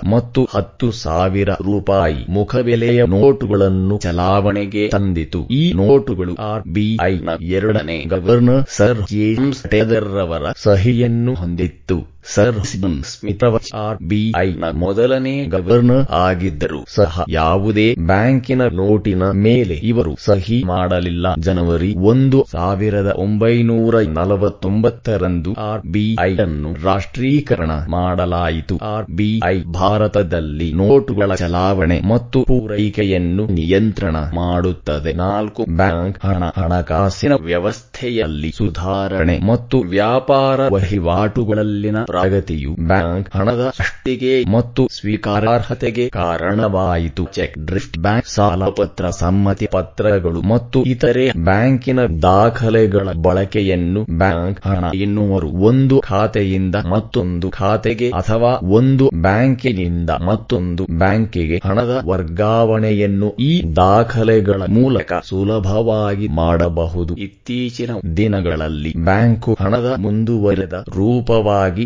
ಹತ್ತು 0.49 0.91
ಸಾವಿರ 0.91 1.49
ರೂಪಾಯಿ 1.49 2.25
ಮುಖಬೆಲೆಯ 2.29 3.05
ನೋಟುಗಳನ್ನು 3.05 3.97
ಚಲಾವಣೆಗೆ 3.97 4.87
ತಂದಿತು. 4.87 5.47
ಈ 5.51 5.73
ನೋಟುಗಳು 5.73 6.35
ಆರ್ಬಿಐನ 6.35 7.29
ಎರಡನೇ 7.41 8.03
ಗವರ್ನರ್ 8.03 8.63
ಸರ್ 8.69 9.01
ಜೇಮ್ಸ್ 9.09 9.63
ಟೇದರ್ 9.63 10.09
ರವರ 10.15 10.51
ಸಹಿಯನ್ನು 10.57 11.33
ಹೊಂದಿತ್ತು. 11.33 11.97
ಸರ್ 12.25 12.57
ಸಿಬನ್ 12.63 12.97
ಸ್ಮಿತ್ 13.03 13.43
ಆರ್ಬಿಐನ 13.83 14.65
ಮೊದಲನೇ 14.83 15.33
ಗವರ್ನರ್ 15.45 16.05
ಆಗಿದ್ದರು 16.19 16.79
ಸಹ 16.95 17.23
ಯಾವುದೇ 17.29 17.85
ಬ್ಯಾಂಕಿನ 18.11 18.63
ನೋಟಿನ 18.73 19.23
ಮೇಲೆ 19.45 19.75
ಇವರು 19.91 20.13
ಸಹಿ 20.19 20.57
ಮಾಡಲಿಲ್ಲ. 20.63 21.27
ಜನವರಿ 21.39 21.89
ಒಂದು 22.03 22.39
ಸಾವಿರದ 22.51 23.11
ಒಂಬೈನೂರ 23.17 23.95
ನಲವತ್ತೊಂಬತ್ತರಂದು 24.19 25.53
ಆರ್ಬಿಐ 25.67 26.27
ಅನ್ನು 26.37 26.71
ರಾಷ್ಟ್ರೀಕರಣ 26.83 27.71
ಮಾಡಲಾಯಿತು. 27.87 28.77
ಆರ್ಬಿಐ 28.91 29.51
ಭಾರತದಲ್ಲಿ 29.73 30.69
ನೋಟುಗಳ 30.73 31.35
ಚಲಾವಣೆ 31.35 31.99
ಮತ್ತು 32.13 32.39
ಪೂರೈಕೆಯನ್ನು 32.43 33.45
ನಿಯಂತ್ರಣ 33.51 34.15
ಮಾಡುತ್ತದೆ. 34.33 35.13
ನಾಲ್ಕು 35.13 35.61
ಬ್ಯಾಂಕ್ 35.81 36.19
ಹಣ, 36.25 36.43
ಹಣಕಾಸಿನ 36.57 37.33
ವ್ಯವಸ್ಥೆಯಲ್ಲಿ 37.41 38.51
ಸುಧಾರಣೆ 38.51 39.37
ಮತ್ತು 39.51 39.79
ವ್ಯಾಪಾರ 39.89 40.59
ವಹಿವಾಟುಗಳಲ್ಲಿನ 40.73 41.97
ಪ್ರಗತಿಯು 42.11 42.71
ಬ್ಯಾಂಕ್ 42.87 43.29
ಹಣದ 43.37 43.63
ಸೃಷ್ಟಿಗೆ 43.77 44.33
ಮತ್ತು 44.53 44.81
ಸ್ವೀಕಾರಾರ್ಹತೆಗೆ 44.91 46.05
ಕಾರಣವಾಯಿತು. 46.09 47.23
ಚೆಕ್, 47.33 47.55
ಡ್ರಿಫ್ಟ್ 47.65 47.97
ಬ್ಯಾಂಕ್ 47.97 48.27
ಸಾಲಪತ್ರ 48.27 49.09
ಸಮ್ಮತಿ 49.19 49.67
ಪತ್ರಗಳು 49.71 50.41
ಮತ್ತು 50.41 50.79
ಇತರೆ 50.83 51.25
ಬ್ಯಾಂಕಿನ 51.43 51.99
ದಾಖಲೆಗಳ 52.21 53.07
ಬಳಕೆಯನ್ನು 53.21 54.03
ಬ್ಯಾಂಕ್ 54.17 54.59
ಹಣ 54.67 54.85
ಎನ್ನುವರು. 55.01 55.49
ಒಂದು 55.61 55.97
ಖಾತೆಯಿಂದ 56.01 56.75
ಮತ್ತೊಂದು 56.89 57.49
ಖಾತೆಗೆ 57.49 58.09
ಅಥವಾ 58.11 58.51
ಒಂದು 58.71 59.07
ಬ್ಯಾಂಕಿನಿಂದ 59.21 60.09
ಮತ್ತೊಂದು 60.21 60.85
ಬ್ಯಾಂಕಿಗೆ 60.97 61.57
ಹಣದ 61.65 61.93
ವರ್ಗಾವಣೆಯನ್ನು 62.05 63.29
ಈ 63.39 63.51
ದಾಖಲೆಗಳ 63.75 64.61
ಮೂಲಕ 64.69 65.13
ಸುಲಭವಾಗಿ 65.23 66.27
ಮಾಡಬಹುದು. 66.27 67.13
ಇತ್ತೀಚಿನ 67.17 67.91
ದಿನಗಳಲ್ಲಿ 68.17 68.93
ಬ್ಯಾಂಕು 69.05 69.51
ಹಣದ 69.61 69.89
ಮುಂದುವರೆದ 69.97 70.73
ರೂಪವಾಗಿ 70.89 71.83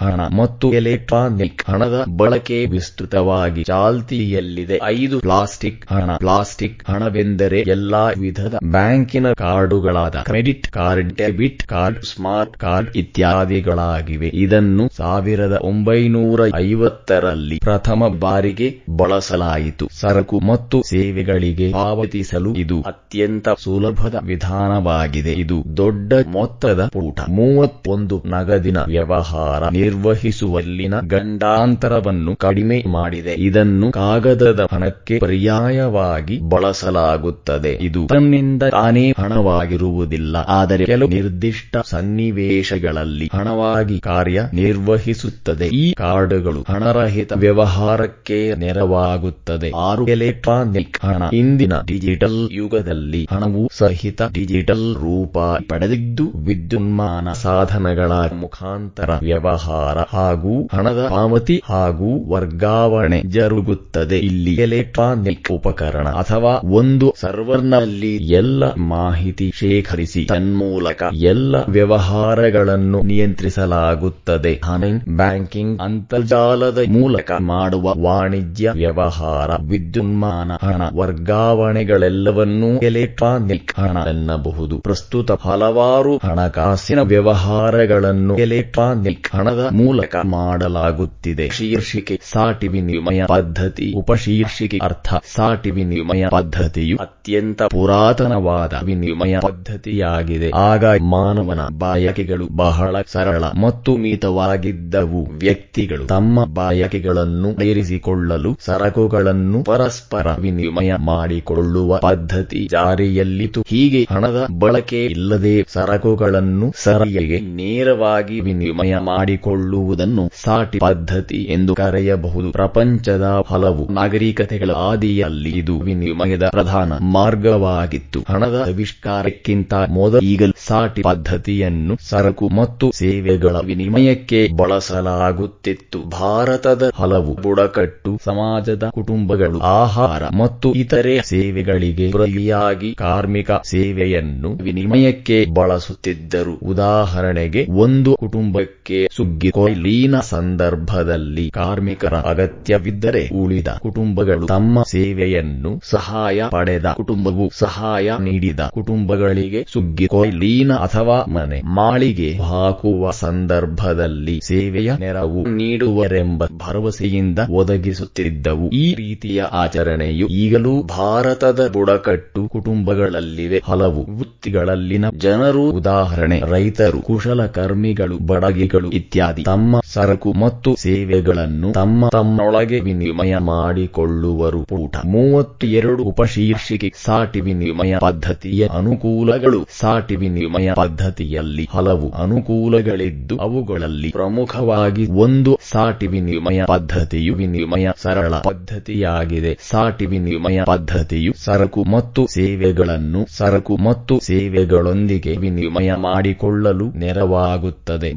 ಹಣ 0.00 0.20
ಮತ್ತು 0.36 0.72
ಎಲೆಕ್ಟ್ರಾನಿಕ್ 0.72 1.70
ಹಣದ 1.70 2.04
ಬಳಕೆ 2.16 2.66
ವಿಸ್ತೃತವಾಗಿ 2.66 3.62
ಚಾಲ್ತಿಯಲ್ಲಿದೆ. 3.64 4.78
ಐದು 4.84 5.20
ಪ್ಲಾಸ್ಟಿಕ್ 5.20 5.92
ಹಣ. 5.92 6.16
ಪ್ಲಾಸ್ಟಿಕ್ 6.16 6.90
ಹಣವೆಂದರೆ 6.90 7.60
ಎಲ್ಲಾ 7.60 8.10
ವಿಧದ 8.20 8.54
ಬ್ಯಾಂಕಿನ 8.64 9.32
ಕಾರ್ಡುಗಳಾದ 9.32 10.16
credit 10.24 10.68
card, 10.68 11.16
debit 11.16 11.62
card, 11.62 12.02
smart 12.02 12.56
card 12.56 12.96
ಇತ್ಯಾದಿಗಳಾಗಿವೆ. 12.96 14.30
ಇದನ್ನು 14.34 14.88
ಸಾವಿರದ 14.96 15.58
ಒಂಬೈನೂರ 15.62 16.40
ಐವತ್ತರಲ್ಲಿ 16.56 17.58
ಪ್ರಥಮ 17.58 18.08
ಬಾರಿಗೆ 18.18 18.80
ಬಳಸಲಾಯಿತು. 18.96 19.88
ಸರಕು 19.92 20.40
ಮತ್ತು 20.40 20.82
ಸೇವೆಗಳಿಗೆ 20.82 21.72
ಪಾವತಿಸಲು 21.72 22.54
ಇದು 22.54 22.82
ಅತ್ಯಂತ 22.86 23.48
ಸುಲಭದ 23.48 24.14
ವಿಧಾನವಾಗಿದೆ. 24.22 25.32
ಇದು 25.32 25.76
ದೊಡ್ಡ 25.76 26.12
ಮೊತ್ತದ 26.26 26.86
ಪೂಟ 26.86 27.20
ಮೂವತ್ತೊಂದು 27.28 28.22
ನಗದಿನ 28.26 28.76
ವ್ಯವಹಾರ. 28.78 29.35
ವ್ಯವಹಾರ 29.36 29.64
ನಿರ್ವಹಿಸುವಲ್ಲಿನ 29.72 30.94
ಗಂಡಾಂತರವನ್ನು 31.06 32.36
ಕಡಿಮೆ 32.36 32.78
ಮಾಡಿದೆ. 32.88 33.34
ಇದನ್ನು 33.38 33.92
ಕಾಗದದ 33.92 34.66
ಹಣಕ್ಕೆ 34.72 35.18
ಪರ್ಯಾಯವಾಗಿ 35.18 36.36
ಬಳಸಲಾಗುತ್ತದೆ. 36.52 37.72
ಇದು 37.80 38.02
ತನ್ನಿಂದ 38.06 38.62
ತಾನೇ 38.70 39.04
ಹಣವಾಗಿರುವುದಿಲ್ಲ. 39.18 40.36
ಆದರೆ 40.50 40.84
ಕೆಲವು 40.84 41.10
ನಿರ್ದಿಷ್ಟ 41.10 41.76
ಸನ್ನಿವೇಶಗಳಲ್ಲಿ 41.86 43.30
ಹಣವಾಗಿ 43.34 44.00
ಕಾರ್ಯ 44.00 44.40
ನಿರ್ವಹಿಸುತ್ತದೆ. 44.52 45.68
ಈ 45.72 45.92
ಕಾರ್ಡ್ಗಳು 45.94 46.62
ಹಣರಹಿತ 46.68 47.32
ವ್ಯವಹಾರಕ್ಕೆ 47.36 48.38
ನೆರವಾಗುತ್ತದೆ. 48.56 49.70
ಆರು 49.88 50.04
ಎಲೆಕ್ಟ್ರಾನಿಕ್ 50.08 50.98
ಹಣ. 51.04 51.22
ಇಂದಿನ 51.32 51.74
ಡಿಜಿಟಲ್ 51.86 52.40
ಯುಗದಲ್ಲಿ 52.52 53.22
ಹಣವು 53.30 53.64
ಸಹಿತ 53.72 54.22
ಡಿಜಿಟಲ್ 54.32 54.86
ರೂಪ 54.96 55.36
ಪಡೆದಿದ್ದು 55.68 56.26
ವಿದ್ಯುನ್ಮಾನ 56.46 57.32
ಸಾಧನಗಳ 57.42 58.12
ಮುಖಾಂತರ 58.42 59.10
ವ್ಯವಹಾರ 59.26 59.98
ಹಾಗೂ 60.16 60.54
ಹಣದ 60.74 61.06
ಪಾವತಿ 61.10 61.62
ಹಾಗೂ 61.68 62.10
ವರ್ಗಾವಣೆ 62.32 63.22
ಜರುಗುತ್ತದೆ. 63.26 64.18
ಇಲ್ಲಿ 64.18 64.54
ಎಲೆಕ್ಟ್ರಾನಿಕ್ 64.54 65.52
ಉಪಕರಣ 65.52 66.08
ಅಥವಾ 66.08 66.70
ಒಂದು 66.70 67.14
ಸರ್ವರ್ನಲ್ಲಿ 67.20 68.16
ಎಲ್ಲ 68.16 68.64
ಮಾಹಿತಿ 68.78 69.52
ಶೇಖರಿಸಿ 69.54 70.24
ತನ್ಮೂಲಕ 70.24 71.02
ಎಲ್ಲ 71.22 71.56
ವ್ಯವಹಾರಗಳನ್ನು 71.68 73.00
ನಿಯಂತ್ರಿಸಲಾಗುತ್ತದೆ. 73.02 74.52
ಹಣ 74.64 74.84
ಬ್ಯಾಂಕಿಂಗ್ 75.16 75.80
ಅಂತರ್ಜಾಲದ 75.80 76.78
ಮೂಲಕ 76.88 77.30
ಮಾಡುವ 77.40 77.94
ವಾಣಿಜ್ಯ 78.02 78.70
ವ್ಯವಹಾರ, 78.74 79.50
ವಿದ್ಯುನ್ಮಾನ, 79.68 80.50
ಹಣ 80.66 80.82
ವರ್ಗಾವಣೆಗಳೆಲ್ಲವನ್ನೂ 80.94 82.70
ಎಲೆಕ್ಟ್ರಾನಿಕ್ 82.78 83.72
ಹಣ 83.80 83.96
ಎನ್ನಬಹುದು. 84.08 84.78
ಪ್ರಸ್ತುತ 84.78 85.32
ಹಲವಾರು 85.32 86.16
ಹಣಕಾಸಿನ 86.16 87.00
ವ್ಯವಹಾರಗಳನ್ನು 87.00 88.36
ಎಲೆಕ್ಟ್ರಾನಿಕ್ 88.36 89.15
ಹಣದ 89.34 89.68
ಮೂಲಕ 89.72 90.16
ಮಾಡಲಾಗುತ್ತಿದೆ. 90.24 91.48
ಶೀರ್ಷಿಕೆ 91.48 92.20
ಸಾಟಿ 92.32 92.68
ವಿನಿಮಯ 92.68 93.24
ಪದ್ಧತಿ, 93.26 93.92
ಉಪಶೀರ್ಷಿಕೆ 93.92 94.78
ಅರ್ಥ 94.78 95.08
ಸಾಟಿ 95.36 95.70
ವಿನಿಮಯ 95.70 96.26
ಪದ್ಧತಿಯು 96.30 96.96
ಅತ್ಯಂತ 96.96 97.62
ಪುರಾತನವಾದ 97.62 98.72
ವಿನಿಮಯ 98.82 99.38
ಪದ್ಧತಿಯಾಗಿದೆ. 99.40 100.50
ಆಗ 100.50 100.84
ಮಾನವನ 100.84 101.60
ಬಾಯಕೆಗಳು 101.78 102.48
ಬಹಳ 102.56 102.96
ಸರಳ 103.12 103.44
ಮತ್ತು 103.44 103.96
ಮಿತವಾಗಿದ್ದವು. 103.96 105.22
ವ್ಯಕ್ತಿಗಳು 105.38 106.06
ತಮ್ಮ 106.06 106.44
ಬಾಯಕೆಗಳನ್ನು 106.54 107.52
ಸೇರಿಸಿಕೊಳ್ಳಲು 107.58 108.56
ಸರಕುಗಳನ್ನು 108.60 109.62
ಪರಸ್ಪರ 109.62 110.26
ವಿನಿಮಯ 110.38 110.92
ಮಾಡಿಕೊಳ್ಳುವ 110.96 111.98
ಪದ್ಧತಿ 111.98 112.68
ಜಾರಿಯಲ್ಲಿತು 112.70 113.60
ಹೀಗೆ 113.68 114.06
ಹಣದ 114.10 114.46
ಬಳಕೆ 114.58 115.04
ಇಲ್ಲದೆ 115.06 115.62
ಸರಕುಗಳನ್ನು 115.74 116.72
ಸರಿಯಗೆ 116.76 117.40
ನೇರವಾಗಿ 117.40 118.40
ವಿನಿಮಯ 118.40 118.94
ಮಾಡಿಕೊಳ್ಳುವುದನ್ನು 119.08 120.24
ಸಾಟಿ 120.44 120.78
ಪದ್ಧತಿ 120.86 121.40
ಎಂದು 121.56 121.72
ಕರೆಯಬಹುದು. 121.74 122.48
ಪ್ರಪಂಚದ 122.50 123.26
ಹಲವು 123.50 123.84
ನಾಗರಿಕತೆಗಳ 123.98 124.70
ಆದಿಯಲ್ಲಿ 124.88 125.52
ಇದು 125.60 125.74
ವಿನಿಮಯದ 125.88 126.46
ಪ್ರಧಾನ 126.48 126.92
ಮಾರ್ಗವಾಗಿತ್ತು. 127.16 128.20
ಹಣದ 128.28 128.58
ಆವಿಷ್ಕಾರಕ್ಕಿಂತ 128.68 129.74
ಮೊದಲು 129.98 130.24
ಈಗಲೂ 130.26 130.54
ಸಾಟಿ 130.68 131.02
ಪದ್ಧತಿಯನ್ನು 131.02 131.96
ಸರಕು 132.10 132.46
ಮತ್ತು 132.60 132.86
ಸೇವೆಗಳ 133.00 133.56
ವಿನಿಮಯಕ್ಕೆ 133.70 134.40
ಬಳಸಲಾಗುತ್ತಿತ್ತು. 134.60 135.98
ಭಾರತದ 136.18 136.84
ಹಲವು 137.00 137.32
ಬುಡಕಟ್ಟು 137.44 138.12
ಸಮಾಜದ 138.24 138.84
ಕುಟುಂಬಗಳು 138.98 139.58
ಆಹಾರ 139.80 140.22
ಮತ್ತು 140.40 140.68
ಇತರೆ 140.82 141.14
ಸೇವೆಗಳಿಗೆ 141.32 142.06
ಪ್ರತಿಯಾಗಿ 142.10 142.90
ಕಾರ್ಮಿಕ 143.02 143.50
ಸೇವೆಯನ್ನು 143.72 144.50
ವಿನಿಮಯಕ್ಕೆ 144.66 145.38
ಬಳಸುತ್ತಿದ್ದರು. 145.58 146.54
ಉದಾಹರಣೆಗೆ 146.72 147.62
ಒಂದು 147.84 148.10
ಕುಟುಂಬಕ್ಕೆ 148.22 148.95
ಸುಗ್ಗಿ 149.16 149.50
ಕೊಯ್ಲಿನ 149.50 150.20
ಸಂದರ್ಭದಲ್ಲಿ 150.20 151.50
ಕಾರ್ಮಿಕರ 151.50 152.14
ಅಗತ್ಯವಿದ್ದರೆ 152.14 153.28
ಉಳಿದ 153.42 153.68
ಕುಟುಂಬಗಳು 153.78 154.46
ತಮ್ಮ 154.46 154.82
ಸೇವೆಯನ್ನು 154.82 155.80
ಸಹಾಯ 155.90 156.42
ಪಡೆದ 156.50 156.86
ಕುಟುಂಬವು 156.94 157.50
ಸಹಾಯ 157.58 158.10
ನೀಡಿದ 158.20 158.60
ಕುಟುಂಬಗಳಿಗೆ 158.60 159.66
ಸುಗ್ಗಿ 159.72 160.06
ಕೊಯ್ಲಿನ 160.06 160.72
ಅಥವಾ 160.72 161.24
ಮನೆ 161.28 161.60
ಮಾಳಿಗೆ 161.74 162.30
ಹಾಕುವ 162.42 163.10
ಸಂದರ್ಭದಲ್ಲಿ 163.10 164.40
ಸೇವೆಯ 164.44 164.92
ನೆರವು 164.98 165.42
ನೀಡುವರೆಂಬ 165.56 166.44
ಭರವಸೆಯಿಂದ 166.46 167.38
ಒದಗಿಸುತ್ತಿದ್ದವು. 167.50 168.68
ಈ 168.70 168.94
ರೀತಿಯ 168.94 169.42
ಆಚರಣೆಯು 169.42 170.26
ಈಗಲೂ 170.26 170.82
ಭಾರತದ 170.82 171.70
ಬುಡಕಟ್ಟು 171.72 172.48
ಕುಟುಂಬಗಳಲ್ಲಿವೆ. 172.48 173.62
ಹಲವು 173.64 174.02
ವೃತ್ತಿಗಳಲ್ಲಿನ 174.18 175.04
ಜನರು, 175.16 175.70
ಉದಾಹರಣೆ, 175.70 176.42
ರೈತರು, 176.50 177.00
ಕುಶಲಕರ್ಮಿಗಳು, 177.00 178.18
ಬಡಗಿಗಳು 178.26 178.85
ಇತ್ಯಾದಿ. 178.92 179.42
ತಮ್ಮ 179.42 179.80
ಸರಕು 179.94 180.32
ಮತ್ತು 180.32 180.74
ಸೇವೆಗಳನ್ನು 180.74 181.72
ತಮ್ಮ 181.72 182.08
ತಮ್ಮೊಳಗೆ 182.08 182.80
ವಿನಿಮಯ 182.80 183.38
ಮಾಡಿಕೊಳ್ಳುವರು. 183.38 184.62
ಪೂಟ 184.62 184.96
ಮೂವತ್ತು 185.04 185.66
ಎರಡು 185.66 186.02
ಉಪಶೀರ್ಷಿಕೆ 186.02 186.92
ಸಾಟಿ 187.06 187.40
ವಿನಿಮಯ 187.40 187.98
ಪದ್ಧತಿಯ 188.00 188.68
ಅನುಕೂಲಗಳು. 188.72 189.66
ಸಾಟಿ 189.80 190.16
ವಿನಿಮಯ 190.16 190.72
ಪದ್ಧತಿಯಲ್ಲಿ 190.76 191.68
ಹಲವು 191.74 192.10
ಅನುಕೂಲಗಳಿದ್ದು 192.10 193.36
ಅವುಗಳಲ್ಲಿ 193.36 194.10
ಪ್ರಮುಖವಾಗಿ 194.10 195.06
ಒಂದು 195.06 195.58
ಸಾಟಿ 195.72 196.06
ವಿನಿಮಯ 196.06 196.64
ಪದ್ಧತಿಯು 196.66 197.34
ವಿನಿಮಯ 197.34 197.90
ಸರಳ 198.02 198.34
ಪದ್ಧತಿಯಾಗಿದೆ. 198.34 199.58
ಸಾಟಿ 199.70 200.06
ವಿನಿಮಯ 200.06 200.62
ಪದ್ಧತಿಯು 200.66 201.32
ಸರಕು 201.44 201.84
ಮತ್ತು 201.84 202.26
ಸೇವೆಗಳನ್ನು 202.26 203.26
ಸರಕು 203.36 203.76
ಮತ್ತು 203.76 204.20
ಸೇವೆಗಳೊಂದಿಗೆ 204.20 205.36
ವಿನಿಮಯ 205.36 205.94
ಮಾಡಿಕೊಳ್ಳಲು 205.94 206.98
ನೆರವಾಗುತ್ತದೆ. 206.98 208.12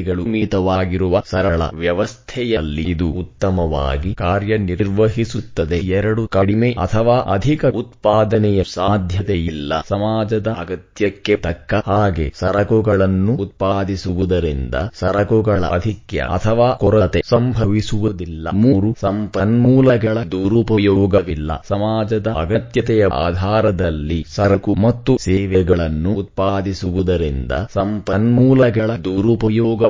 ಬಯಕೆಗಳು 0.00 0.24
ಮಿತವಾಗಿರುವ 0.32 1.22
ಸರಳ 1.30 1.62
ವ್ಯವಸ್ಥೆಯಲ್ಲಿ 1.74 2.82
ಇದು 2.82 3.06
ಉತ್ತಮವಾಗಿ 3.08 4.14
ಕಾರ್ಯನಿರ್ವಹಿಸುತ್ತದೆ. 4.14 5.76
ಎರಡು 5.76 6.28
ಕಡಿಮೆ 6.28 6.70
ಅಥವಾ 6.72 7.16
ಅಧಿಕ 7.34 7.66
ಉತ್ಪಾದನೆಯ 7.66 8.64
ಸಾಧ್ಯತೆಯಿಲ್ಲ. 8.64 9.72
ಸಮಾಜದ 9.88 10.46
ಅಗತ್ಯಕ್ಕೆ 10.48 11.36
ತಕ್ಕ 11.36 11.74
ಹಾಗೆ 11.86 12.32
ಸರಕುಗಳನ್ನು 12.38 13.32
ಉತ್ಪಾದಿಸುವುದರಿಂದ 13.34 14.74
ಸರಕುಗಳ 14.94 15.64
ಅಧಿಕ್ಯ 15.70 16.18
ಅಥವಾ 16.18 16.70
ಕೊರತೆ 16.74 17.20
ಸಂಭವಿಸುವುದಿಲ್ಲ. 17.28 18.48
ಮೂರು, 18.52 18.94
ಸಂಪನ್ಮೂಲಗಳ 19.00 20.18
ದುರುಪಯೋಗವಿಲ್ಲ. 20.32 21.50
ಸಮಾಜದ 21.68 22.26
ಅಗತ್ಯತೆಯ 22.26 23.04
ಆಧಾರದಲ್ಲಿ 23.14 24.24
ಸರಕು 24.28 24.74
ಮತ್ತು 24.74 25.18
ಸೇವೆಗಳನ್ನು 25.18 26.12
ಉತ್ಪಾದಿಸುವುದರಿಂದ 26.12 27.52
ಸಂಪನ್ಮೂಲಗಳ 27.72 28.90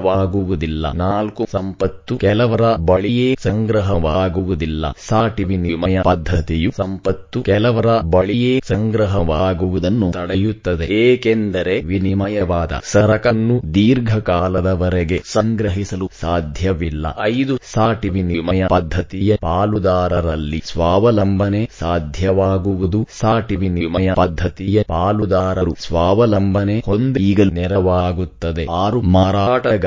ದುರುಪಯೋಗವಾಗುವುದಿಲ್ಲ 0.00 0.92
ನಾಲ್ಕು 0.92 1.46
ಸಂಪತ್ತು 1.52 2.16
ಕೆಲವರ 2.16 2.60
ಬಳಿಯೇ 2.76 3.36
ಸಂಗ್ರಹವಾಗುವುದಿಲ್ಲ. 3.42 4.84
ಸಾಟಿ 5.08 5.44
ವಿನಿಮಯ 5.44 6.00
ಪದ್ಧತಿಯು 6.04 6.70
ಸಂಪತ್ತು 6.70 7.42
ಕೆಲವರ 7.42 7.86
ಬಳಿಯೇ 8.10 8.60
ಸಂಗ್ರಹವಾಗುವುದನ್ನು 8.68 10.12
ತಡೆಯುತ್ತದೆ. 10.12 10.84
ಏಕೆಂದರೆ 10.84 11.82
ವಿನಿಮಯವಾದ 11.82 12.72
ಸರಕನ್ನು 12.92 13.74
ದೀರ್ಘಕಾಲದವರೆಗೆ 13.74 15.22
ಸಂಗ್ರಹಿಸಲು 15.32 16.08
ಸಾಧ್ಯವಿಲ್ಲ. 16.20 17.06
ಐದು 17.20 17.56
ಸಾಟಿ 17.72 18.08
ವಿನಿಮಯ 18.08 18.66
ಪದ್ಧತಿಯ 18.70 19.36
ಪಾಲುದಾರರಲ್ಲಿ 19.36 20.62
ಸ್ವಾವಲಂಬನೆ 20.66 21.68
ಸಾಧ್ಯವಾಗುವುದು. 21.78 23.08
ಸಾಟಿ 23.18 23.56
ವಿನಿಮಯ 23.56 24.10
ಪದ್ಧತಿಯ 24.16 24.82
ಪಾಲುದಾರರು 24.82 25.74
ಸ್ವಾವಲಂಬನೆ 25.78 26.82
ಹೊಂದ 26.86 27.16
ಈಗಲೂ 27.16 27.50
ನೆರವಾಗುತ್ತದೆ. 27.50 28.66
ಆರು 28.70 29.00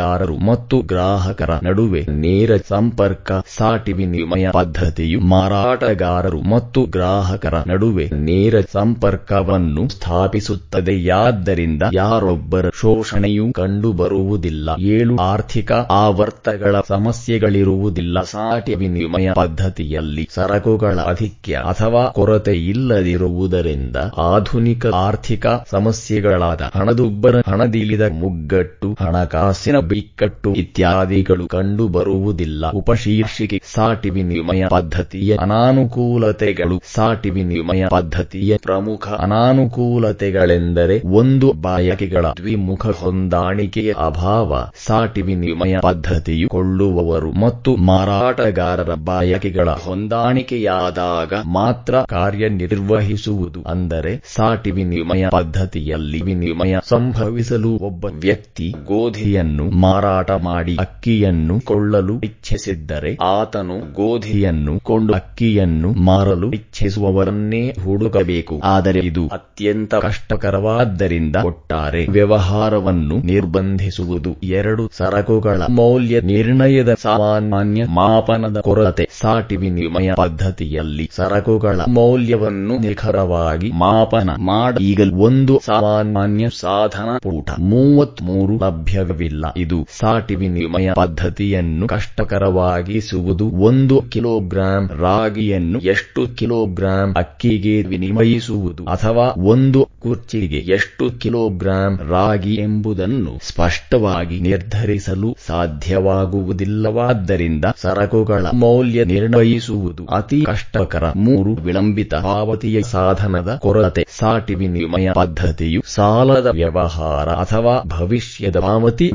ಮಾರಾಟಗಾರರು 0.04 0.36
ಮತ್ತು 0.46 0.82
ಗ್ರಾಹಕರ 0.82 1.52
ನಡುವೆ 1.64 2.02
ನೇರ 2.24 2.52
ಸಂಪರ್ಕ, 2.70 3.32
ಸಾಟಿ 3.58 3.94
ವಿನಿಮಯ 3.94 4.50
ಪದ್ಧತಿಯು 4.52 5.20
ಮಾರಾಟಗಾರರು 5.20 6.40
ಮತ್ತು 6.42 6.86
ಗ್ರಾಹಕರ 6.86 7.56
ನಡುವೆ 7.68 8.06
ನೇರ 8.22 8.62
ಸಂಪರ್ಕವನ್ನು 8.74 9.90
ಸ್ಥಾಪಿಸುತ್ತದೆಯಾದ್ದರಿಂದ 9.90 11.84
ಯಾರೊಬ್ಬರ 11.94 12.70
ಶೋಷಣೆಯೂ 12.82 13.52
ಕಂಡುಬರುವುದಿಲ್ಲ, 13.52 14.70
ಏಳು 14.96 15.16
ಆರ್ಥಿಕ 15.24 15.72
ಆವರ್ತಗಳ 15.90 16.76
ಸಮಸ್ಯೆಗಳಿರುವುದಿಲ್ಲ. 16.88 18.24
ಸಾಟಿ 18.24 18.76
ವಿನಿಮಯ 18.76 19.30
ಪದ್ಧತಿಯಲ್ಲಿ 19.34 20.26
ಸರಕುಗಳ 20.36 21.00
ಅಧಿಕ್ಯ 21.06 21.62
ಅಥವಾ 21.66 22.04
ಕೊರತೆ 22.10 22.56
ಇಲ್ಲದಿರುವುದರಿಂದ 22.66 23.98
ಆಧುನಿಕ 24.18 24.86
ಆರ್ಥಿಕ 25.04 25.46
ಸಮಸ್ಯೆಗಳಾದ 25.72 26.62
ಹಣದುಬ್ಬರ, 26.76 27.36
ಹಣದಿಲಿದ 27.48 28.02
ಮುಗ್ಗಟ್ಟು, 28.24 28.90
ಹಣಕಾಸಿನ 29.00 29.78
ಬಿಕ್ಕಟ್ಟು 29.94 30.50
ಇತ್ಯಾದಿಗಳು 30.64 31.46
ಕಂಡುಬರುವುದಿಲ್ಲ. 31.48 31.92
ಬರುವುದಿಲ್ಲ 31.96 32.70
ಉಪಶೀರ್ಷಿಕೆ 32.74 33.58
ಸಾಟಿ 33.66 34.10
ವಿನಿಮಯ 34.10 34.64
ಪದ್ಧತಿಯ 34.72 35.36
ಅನಾನುಕೂಲತೆಗಳು 35.36 36.78
ಸಾಟಿ 36.94 37.30
ವಿನಿಮಯ 37.30 37.84
ಪದ್ಧತಿಯ 37.92 38.58
ಪ್ರಮುಖ 38.64 39.08
ಅನಾನುಕೂಲತೆಗಳೆಂದರೆ 39.26 40.96
ಒಂದು 41.14 41.48
ಬಯಕೆಗಳ 41.62 42.26
ದ್ವಿಮುಖ 42.40 42.86
ಹೊಂದಾಣಿಕೆಯ 43.02 43.92
ಅಭಾವ 44.06 44.60
ಸಾಟಿ 44.86 45.22
ವಿನಿಮಯ 45.22 45.76
ಪದ್ಧತಿಯು 45.84 46.48
ಕೊಳ್ಳುವವರು 46.50 47.32
ಮತ್ತು 47.46 47.72
ಮಾರಾಟಗಾರರ 47.90 48.94
ಬಯಕೆಗಳ 49.04 49.70
ಹೊಂದಾಣಿಕೆಯಾದಾಗ 49.86 51.34
ಮಾತ್ರ 51.54 52.04
ಕಾರ್ಯನಿರ್ವಹಿಸುವುದು. 52.10 53.60
ಅಂದರೆ 53.74 54.14
ಸಾಟಿ 54.36 54.72
ವಿನಿಮಯ 54.72 55.24
ಪದ್ಧತಿಯಲ್ಲಿ 55.32 56.22
ವಿನಿಮಯ 56.22 56.76
ಸಂಭವಿಸಲು 56.90 57.72
ಒಬ್ಬ 57.82 58.06
ವ್ಯಕ್ತಿ 58.20 58.68
ಗೋಧಿಯನ್ನು 58.88 59.66
ಮಾರಾಟ 59.86 60.32
ಮಾಡಿ 60.44 60.76
ಅಕ್ಕಿಯನ್ನು 60.80 61.56
ಕೊಳ್ಳಲು 61.62 62.16
ಇಚ್ಛಿಸಿದ್ದರೆ 62.24 63.12
ಆತನು 63.30 63.78
ಗೋಧಿಯನ್ನು 63.94 64.74
ಕೊಂಡು 64.80 65.14
ಅಕ್ಕಿಯನ್ನು 65.14 65.90
ಮಾರಲು 66.06 66.48
ಇಚ್ಛಿಸುವವರನ್ನೇ 66.52 67.64
ಹುಡುಕಬೇಕು. 67.84 68.56
ಆದರೆ 68.64 69.02
ಇದು 69.04 69.24
ಅತ್ಯಂತ 69.32 69.94
ಕಷ್ಟಕರವಾದ್ದರಿಂದ 69.96 71.38
ಒಟ್ಟಾರೆ 71.46 72.02
ವ್ಯವಹಾರವನ್ನು 72.10 73.18
ನಿರ್ಬಂಧಿಸುವುದು 73.26 74.32
ಎರಡು 74.54 74.84
ಸರಕುಗಳ 74.98 75.62
ಮೌಲ್ಯ 75.72 76.22
ನಿರ್ಣಯದ 76.22 76.94
ಸಾಮಾನ್ಯ 77.02 77.84
ಮಾಪನದ 77.96 78.60
ಕೊರತೆ. 78.60 79.06
ಸಾಟಿ 79.22 79.56
ವಿನಿಮಯ 79.56 80.10
ಪದ್ಧತಿಯಲ್ಲಿ 80.16 81.06
ಸರಕುಗಳ 81.16 81.80
ಮೌಲ್ಯವನ್ನು 81.90 82.76
ನಿಖರವಾಗಿ 82.80 83.70
ಮಾಪನ 83.84 84.30
ಮಾಡ 84.42 84.78
ಈಗ 84.82 85.02
ಒಂದು 85.28 85.54
ಸಾಮಾನ್ಯ 85.66 86.46
ಸಾಧನ 86.60 87.10
ಪೂಟ. 87.24 87.50
ಮೂವತ್ಮೂರು 87.60 88.56
ಲಭ್ಯವಿಲ್ಲ. 88.66 89.46
ಇದು 89.58 89.73
ಸಾಟಿ 90.00 90.36
ವಿನಿಮಯ 90.36 90.92
ಪದ್ಧತಿಯನ್ನು 90.96 91.88
ಕಷ್ಟಕರವಾಗಿಸುವುದು. 91.88 93.62
ಒಂದು 93.62 94.04
ಕಿಲೋಗ್ರಾಂ 94.12 94.90
ರಾಗಿಯನ್ನು 95.02 95.80
ಎಷ್ಟು 95.94 96.36
ಕಿಲೋಗ್ರಾಂ 96.36 97.14
ಅಕ್ಕಿಗೆ 97.18 97.84
ವಿನಿಮಯಿಸುವುದು 97.84 98.86
ಅಥವಾ 98.86 99.34
ಒಂದು 99.54 99.88
ಕುರ್ಚಿಗೆ 100.00 100.74
ಎಷ್ಟು 100.74 101.20
ಕಿಲೋಗ್ರಾಂ 101.20 102.00
ರಾಗಿ 102.10 102.62
ಎಂಬುದನ್ನು 102.62 103.40
ಸ್ಪಷ್ಟವಾಗಿ 103.42 104.40
ನಿರ್ಧರಿಸಲು 104.40 105.36
ಸಾಧ್ಯವಾಗುವುದಿಲ್ಲವಾದ್ದರಿಂದ 105.48 107.66
ಸರಕುಗಳ 107.82 108.46
ಮೌಲ್ಯ 108.54 109.06
ನಿರ್ಣಯಿಸುವುದು 109.06 110.06
ಅತಿ 110.06 110.42
ಕಷ್ಟಕರ. 110.42 111.12
ಮೂರು 111.16 111.58
ವಿಳಂಬಿತ 111.62 112.14
ಪಾವತಿಯ 112.24 112.82
ಸಾಧನದ 112.82 113.60
ಕೊರತೆ. 113.62 114.06
ಸಾಟಿ 114.20 114.56
ವಿನಿಮಯ 114.56 115.12
ಪದ್ಧತಿಯು 115.16 115.82
ಸಾಲದ 115.86 116.50
ವ್ಯವಹಾರ 116.54 117.44
ಅಥವಾ 117.44 117.84
ಭವಿಷ್ಯದ 117.88 118.60
ಪಾವತಿ 118.60 119.12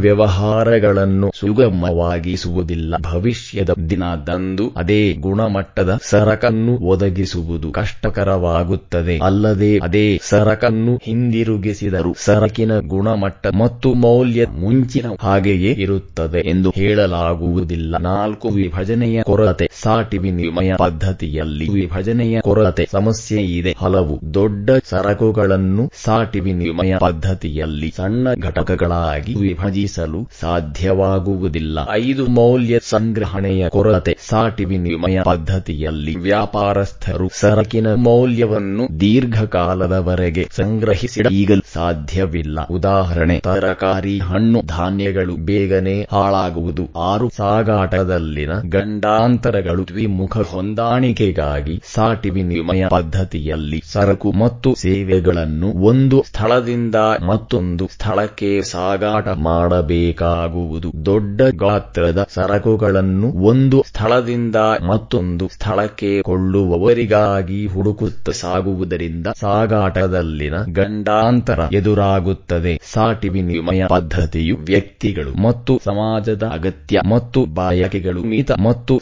ವ್ಯವಹಾರಗಳನ್ನು 0.49 1.31
ಸುಗಮವಾಗಿಸುವುದಿಲ್ಲ. 1.35 2.95
ಭವಿಷ್ಯದ 3.00 3.71
ದಿನದಂದು 3.90 4.73
ಅದೇ 4.76 5.12
ಗುಣಮಟ್ಟದ 5.12 5.99
ಸರಕನ್ನು 6.02 6.75
ಒದಗಿಸುವುದು 6.85 7.71
ಕಷ್ಟಕರವಾಗುತ್ತದೆ. 7.71 9.19
ಅಲ್ಲದೆ 9.19 9.78
ಅದೇ 9.78 10.21
ಸರಕನ್ನು 10.23 10.95
ಹಿಂದಿರುಗಿಸಿದರು 10.97 12.14
ಸರಕಿನ 12.19 12.78
ಗುಣಮಟ್ಟ 12.78 13.47
ಮತ್ತು 13.47 13.95
ಮೌಲ್ಯ 13.95 14.47
ಮುಂಚಿನ 14.59 15.07
ಹಾಗೆಯೇ 15.21 15.73
ಇರುತ್ತದೆ 15.78 16.49
ಎಂದು 16.49 16.71
ಹೇಳಲಾಗುವುದಿಲ್ಲ. 16.76 17.97
ನಾಲ್ಕು 18.00 18.49
ವಿಭಜನೆಯ 18.49 19.23
ಕೊರತೆ 19.23 19.68
ಸಾಟಿ 19.82 20.18
ವಿನಿಮಯ 20.18 20.76
ಪದ್ಧತಿಯಲ್ಲಿ 20.78 21.68
ವಿಭಜನೆಯ 21.73 22.40
ಕೊರತೆ 22.40 22.88
ಸಮಸ್ಯೆ 22.92 23.42
ಇದೆ. 23.42 23.76
ಹಲವು 23.80 24.35
ದೊಡ್ಡ 24.35 24.70
ಸರಕುಗಳನ್ನು 24.85 25.90
ಸಾಟಿ 26.04 26.40
ವಿನಿಮಯ 26.40 26.97
ಪದ್ಧತಿಯಲ್ಲಿ 27.00 27.90
ಸಣ್ಣ 27.97 28.28
ಘಟಕಗಳಾಗಿ 28.40 29.35
ವಿಭಜಿಸಲು 29.35 30.28
ಸಾಧ್ಯವಾಗುವುದಿಲ್ಲ. 30.40 31.78
ಐದು 31.90 32.26
ಮೌಲ್ಯ 32.26 32.78
ಸಂಗ್ರಹಣೆಯ 32.82 33.68
ಕೊರತೆ 33.68 34.16
ಸಾಟಿ 34.28 34.64
ವಿನಿಮಯ 34.64 35.20
ಪದ್ಧತಿಯಲ್ಲಿ 35.25 36.16
ವ್ಯಾಪಾರಸ್ಥರು 36.16 37.28
ಸರಕಿನ 37.35 37.94
ಮೌಲ್ಯವನ್ನು 37.94 39.00
ದೀರ್ಘಕಾಲದವರೆಗೆ 39.00 40.49
ಸಂಗ್ರಹಿಸಿಡೀಗಲು 40.56 41.64
ಸಾಧ್ಯವಿಲ್ಲ. 41.75 42.66
ಉದಾಹರಣೆ, 42.70 43.38
ತರಕಾರಿ, 43.38 44.18
ಹಣ್ಣು, 44.18 44.62
ಧಾನ್ಯಗಳು 44.66 45.37
ಬೇಗನೆ 45.37 46.08
ಹಾಳಾಗುವುದು. 46.12 46.88
ಆರು 46.97 47.28
ಸಾಗಾಟದಲ್ಲಿನ 47.37 48.50
ಗಂಡಾಂತರಗಳು 48.68 49.68
ದ್ವಿಮುಖ 49.77 50.39
ಹೊಂದಾಣಿಕೆಗಾಗಿ 50.39 51.83
ಸಾಟಿ 51.95 52.31
ವಿನಿಮಯ 52.31 52.87
ಪದ್ಧತಿಯಲ್ಲಿ 52.91 53.83
ಸರಕು 53.93 54.33
ಮತ್ತು 54.33 54.75
ಸೇವೆಗಳನ್ನು 54.75 55.73
ಒಂದು 55.83 56.23
ಸ್ಥಳದಿಂದ 56.27 56.95
ಮತ್ತೊಂದು 57.23 57.89
ಸ್ಥಳಕ್ಕೆ 57.93 58.63
ಸಾಗಾಟ 58.63 59.29
ಮಾಡಬೇಕಾಗುವುದು. 59.29 60.93
ದೊಡ್ಡ 61.07 61.41
ಗಾತ್ರದ 61.57 62.27
ಸರಕುಗಳನ್ನು 62.35 63.33
ಒಂದು 63.43 63.85
ಸ್ಥಳದಿಂದ 63.87 64.57
ಮತ್ತೊಂದು 64.83 65.49
ಸ್ಥಳಕ್ಕೆ 65.49 66.23
ಕೊಳ್ಳುವವರಿಗಾಗಿ 66.23 67.67
ಹುಡುಕುತ್ತ 67.67 68.31
ಸಾಗುವುದರಿಂದ 68.31 69.27
ಸಾಗಾಟದಲ್ಲಿನ 69.41 70.55
ಗಂಡಾಂತರ 70.73 71.61
ಎದುರಾಗುತ್ತದೆ. 71.73 72.81
ಸಾಟಿ 72.93 73.29
ವಿನಿಮಯ 73.29 73.87
ಪದ್ಧತಿಯು 73.89 74.57
ವ್ಯಕ್ತಿಗಳು 74.57 75.43
ಮತ್ತು 75.43 75.81
ಸಮಾಜದ 75.85 76.43
ಅಗತ್ಯ 76.43 77.00
ಮತ್ತು 77.11 77.45
ಬಯಕೆಗಳು 77.45 78.23
ಮಿತ 78.25 78.50
ಮತ್ತು 78.50 79.00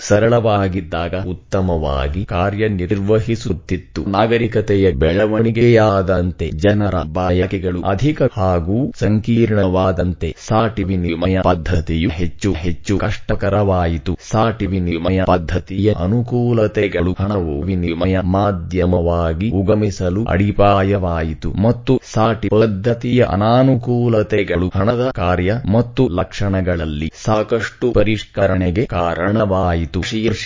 ಸರಳವಾಗಿದ್ದಾಗ 0.56 1.14
ಉತ್ತಮವಾಗಿ 1.32 2.20
ಕಾರ್ಯನಿರ್ವಹಿಸುತ್ತಿತ್ತು. 2.32 4.00
ನಾಗರಿಕತೆಯ 4.14 4.86
ಬೆಳವಣಿಗೆಯಾದಂತೆ 5.02 6.46
ಜನರ 6.64 6.96
ಬಯಕೆಗಳು 7.18 7.80
ಅಧಿಕ 7.92 8.28
ಹಾಗೂ 8.36 8.76
ಸಂಕೀರ್ಣವಾದಂತೆ 9.00 10.28
ಸಾಟಿ 10.48 10.82
ವಿನಿಮಯ 10.82 11.36
ಪದ್ಧತಿಯು 11.48 12.10
ಹೆಚ್ಚು 12.10 12.50
ಹೆಚ್ಚು 12.62 12.94
ಕಷ್ಟಕರವಾಯಿತು. 12.98 14.12
ಸಾಟಿ 14.30 14.66
ವಿನಿಮಯ 14.66 15.18
ಪದ್ಧತಿಯ 15.32 15.94
ಅನುಕೂಲತೆಗಳು 16.06 17.12
ಹಣವು 17.20 17.56
ವಿನಿಮಯ 17.62 18.16
ಮಾಧ್ಯಮವಾಗಿ 18.36 19.48
ಉಗಮಿಸಲು 19.60 20.22
ಅಡಿಪಾಯವಾಯಿತು 20.34 21.50
ಮತ್ತು 21.66 21.94
ಸಾಟಿ 22.14 22.48
ಪದ್ಧತಿಯ 22.54 23.20
ಅನಾನುಕೂಲತೆಗಳು 23.36 24.68
ಹಣದ 24.76 25.04
ಕಾರ್ಯ 25.20 25.52
ಮತ್ತು 25.76 26.02
ಲಕ್ಷಣಗಳಲ್ಲಿ 26.20 27.10
ಸಾಕಷ್ಟು 27.26 27.86
ಪರಿಷ್ಕರಣೆಗೆ 27.92 28.84
ಕಾರಣವಾಯಿತು. 28.96 30.00